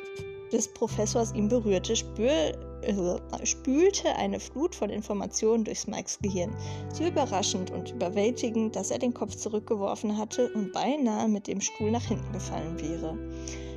des 0.53 0.67
Professors 0.67 1.33
ihn 1.35 1.49
berührte, 1.49 1.95
spür, 1.95 2.29
äh, 2.83 3.47
spülte 3.47 4.17
eine 4.17 4.41
Flut 4.41 4.75
von 4.75 4.91
Informationen 4.91 5.63
durch 5.63 5.79
Smikes 5.79 6.19
Gehirn. 6.21 6.53
So 6.93 7.05
überraschend 7.05 7.71
und 7.71 7.93
überwältigend, 7.93 8.75
dass 8.75 8.91
er 8.91 8.99
den 8.99 9.15
Kopf 9.15 9.37
zurückgeworfen 9.37 10.19
hatte 10.19 10.53
und 10.55 10.73
beinahe 10.73 11.29
mit 11.29 11.47
dem 11.47 11.61
Stuhl 11.61 11.93
nach 11.93 12.07
hinten 12.07 12.33
gefallen 12.33 12.77
wäre. 12.81 13.17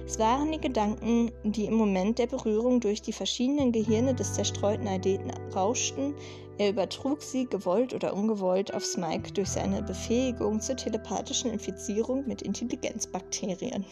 Es 0.08 0.20
waren 0.20 0.52
die 0.52 0.62
Gedanken, 0.62 1.32
die 1.44 1.66
im 1.66 1.74
Moment 1.74 2.20
der 2.20 2.28
Berührung 2.28 2.80
durch 2.80 3.02
die 3.02 3.14
verschiedenen 3.14 3.72
Gehirne 3.72 4.14
des 4.14 4.34
zerstreuten 4.34 4.88
Aideten 4.88 5.32
rauschten. 5.56 6.14
Er 6.58 6.70
übertrug 6.70 7.22
sie, 7.22 7.46
gewollt 7.46 7.94
oder 7.94 8.14
ungewollt, 8.14 8.74
auf 8.74 8.86
Smike 8.86 9.34
durch 9.34 9.50
seine 9.50 9.84
Befähigung 9.84 10.62
zur 10.62 10.78
telepathischen 10.78 11.52
Infizierung 11.52 12.26
mit 12.28 12.42
Intelligenzbakterien. 12.42 13.86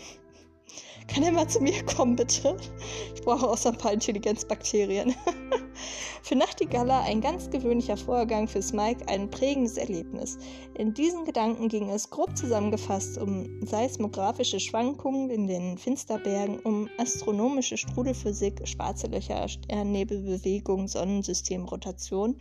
Kann 1.07 1.23
er 1.23 1.31
mal 1.31 1.47
zu 1.47 1.59
mir 1.59 1.83
kommen, 1.85 2.15
bitte? 2.15 2.55
Ich 3.13 3.21
brauche 3.21 3.49
auch 3.49 3.57
so 3.57 3.69
ein 3.69 3.77
paar 3.77 3.93
Intelligenzbakterien. 3.93 5.13
für 6.23 6.35
Nachtigalla 6.35 7.01
ein 7.01 7.19
ganz 7.19 7.49
gewöhnlicher 7.49 7.97
Vorgang, 7.97 8.47
für 8.47 8.61
Smike 8.61 9.07
ein 9.09 9.29
prägendes 9.29 9.75
Erlebnis. 9.75 10.37
In 10.73 10.93
diesen 10.93 11.25
Gedanken 11.25 11.67
ging 11.67 11.89
es 11.89 12.09
grob 12.09 12.35
zusammengefasst 12.37 13.17
um 13.17 13.61
seismografische 13.65 14.61
Schwankungen 14.61 15.29
in 15.29 15.47
den 15.47 15.77
Finsterbergen, 15.77 16.59
um 16.59 16.89
astronomische 16.97 17.77
Strudelphysik, 17.77 18.65
schwarze 18.65 19.07
Löcher, 19.07 19.49
Sternnebelbewegung, 19.49 20.87
Sonnensystemrotation 20.87 22.37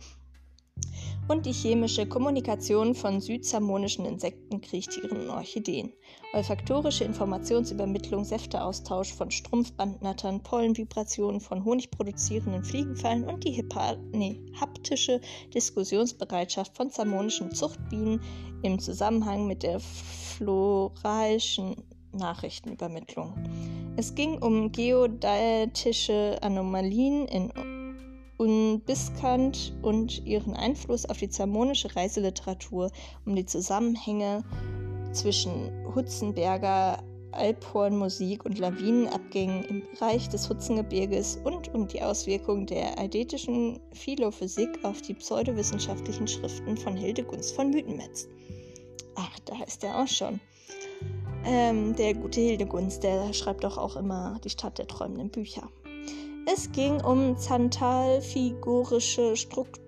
und 1.27 1.45
die 1.45 1.53
chemische 1.53 2.05
Kommunikation 2.05 2.95
von 2.95 3.21
südsamonischen 3.21 4.05
Insekten, 4.05 4.61
Kriechtieren 4.61 5.21
und 5.21 5.29
Orchideen, 5.29 5.93
olfaktorische 6.33 7.03
Informationsübermittlung, 7.03 8.23
Säfteaustausch 8.23 9.13
von 9.13 9.31
Strumpfbandnattern, 9.31 10.43
Pollenvibrationen 10.43 11.39
von 11.39 11.63
honigproduzierenden 11.63 12.63
Fliegenfallen 12.63 13.23
und 13.23 13.43
die 13.43 13.51
Hepa 13.51 13.95
nee, 14.11 14.41
haptische 14.59 15.21
Diskussionsbereitschaft 15.53 16.75
von 16.75 16.89
samonischen 16.89 17.51
Zuchtbienen 17.51 18.21
im 18.61 18.79
Zusammenhang 18.79 19.47
mit 19.47 19.63
der 19.63 19.79
floralischen 19.79 21.75
Nachrichtenübermittlung. 22.11 23.33
Es 23.95 24.15
ging 24.15 24.41
um 24.41 24.71
geodatische 24.71 26.37
Anomalien 26.41 27.27
in 27.27 27.51
Unbiskant 28.43 29.73
und 29.81 30.25
ihren 30.25 30.53
Einfluss 30.53 31.05
auf 31.05 31.17
die 31.17 31.29
zermonische 31.29 31.95
Reiseliteratur, 31.95 32.91
um 33.25 33.37
die 33.37 33.45
Zusammenhänge 33.45 34.43
zwischen 35.13 35.71
Hutzenberger 35.95 37.01
Alphornmusik 37.31 38.43
und 38.43 38.59
Lawinenabgängen 38.59 39.63
im 39.63 39.83
Bereich 39.93 40.27
des 40.27 40.49
Hutzengebirges 40.49 41.39
und 41.45 41.73
um 41.73 41.87
die 41.87 42.01
Auswirkungen 42.01 42.65
der 42.65 42.99
eidetischen 42.99 43.79
Philophysik 43.93 44.83
auf 44.83 45.01
die 45.01 45.13
pseudowissenschaftlichen 45.13 46.27
Schriften 46.27 46.75
von 46.75 46.97
Hildegunst 46.97 47.55
von 47.55 47.69
Mythenmetz. 47.69 48.27
Ach, 49.15 49.39
da 49.45 49.63
ist 49.63 49.85
er 49.85 50.03
auch 50.03 50.07
schon. 50.07 50.41
Ähm, 51.45 51.95
der 51.95 52.13
gute 52.13 52.41
Hildegunst, 52.41 53.03
der 53.03 53.31
schreibt 53.31 53.63
doch 53.63 53.77
auch 53.77 53.95
immer 53.95 54.37
die 54.43 54.49
Stadt 54.49 54.79
der 54.79 54.87
träumenden 54.87 55.29
Bücher. 55.29 55.69
Es 56.45 56.71
ging 56.71 57.01
um 57.01 57.37
zantalfigurische 57.37 59.35
Struktur 59.35 59.83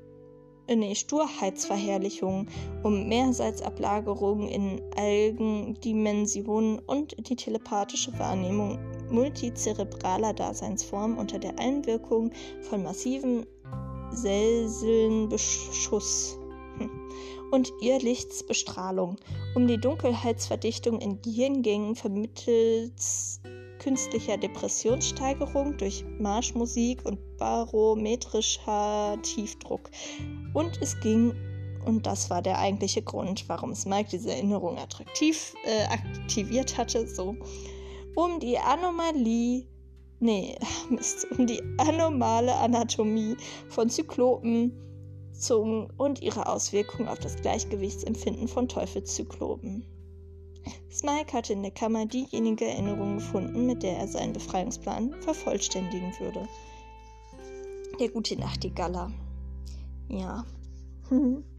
nee, 0.74 0.96
Sturheitsverherrlichung, 0.96 2.48
um 2.82 3.08
Mehrseitsablagerungen 3.08 4.48
in 4.48 4.82
Algendimensionen 4.98 6.80
und 6.80 7.30
die 7.30 7.36
telepathische 7.36 8.18
Wahrnehmung 8.18 8.80
multizerebraler 9.12 10.34
Daseinsformen 10.34 11.20
unter 11.20 11.38
der 11.38 11.60
Einwirkung 11.60 12.32
von 12.62 12.82
massivem 12.84 13.46
Selselnbeschuss 14.12 16.40
und 17.52 17.72
Irrlichtsbestrahlung, 17.82 19.18
um 19.56 19.68
die 19.68 19.78
Dunkelheitsverdichtung 19.78 21.02
in 21.02 21.22
Gehirngängen 21.22 21.96
vermittels 21.96 23.42
künstlicher 23.86 24.36
Depressionssteigerung 24.36 25.78
durch 25.78 26.04
Marschmusik 26.18 27.06
und 27.06 27.20
barometrischer 27.38 29.16
Tiefdruck. 29.22 29.92
Und 30.56 30.82
es 30.82 31.00
ging, 31.02 31.36
und 31.86 32.08
das 32.08 32.32
war 32.32 32.42
der 32.42 32.58
eigentliche 32.58 33.04
Grund, 33.04 33.48
warum 33.48 33.76
Smike 33.76 34.10
diese 34.12 34.32
Erinnerung 34.32 34.80
attraktiv 34.80 35.54
äh, 35.66 35.84
aktiviert 35.84 36.80
hatte, 36.80 37.08
so 37.08 37.36
um 38.16 38.40
die 38.40 38.58
Anomalie, 38.58 39.68
nee, 40.20 40.58
Mist, 40.90 41.28
um 41.38 41.46
die 41.46 41.62
anomale 41.78 42.56
Anatomie 42.56 43.38
von 43.70 43.88
Zyklopen, 43.88 44.74
Zungen 45.32 45.92
und 45.98 46.24
ihre 46.24 46.48
Auswirkungen 46.48 47.08
auf 47.08 47.20
das 47.20 47.36
Gleichgewichtsempfinden 47.36 48.48
von 48.48 48.68
Teufelszyklopen. 48.68 49.86
Smike 51.06 51.34
hatte 51.34 51.54
in 51.54 51.62
der 51.62 51.72
Kammer 51.72 52.08
diejenige 52.08 52.66
Erinnerung 52.66 53.18
gefunden, 53.18 53.68
mit 53.68 53.84
der 53.84 53.98
er 53.98 54.08
seinen 54.08 54.34
Befreiungsplan 54.34 55.14
vervollständigen 55.22 56.12
würde. 56.20 56.48
Der 58.00 58.10
gute 58.10 58.36
Nachtigaller. 58.40 59.12
Ja. 60.10 60.46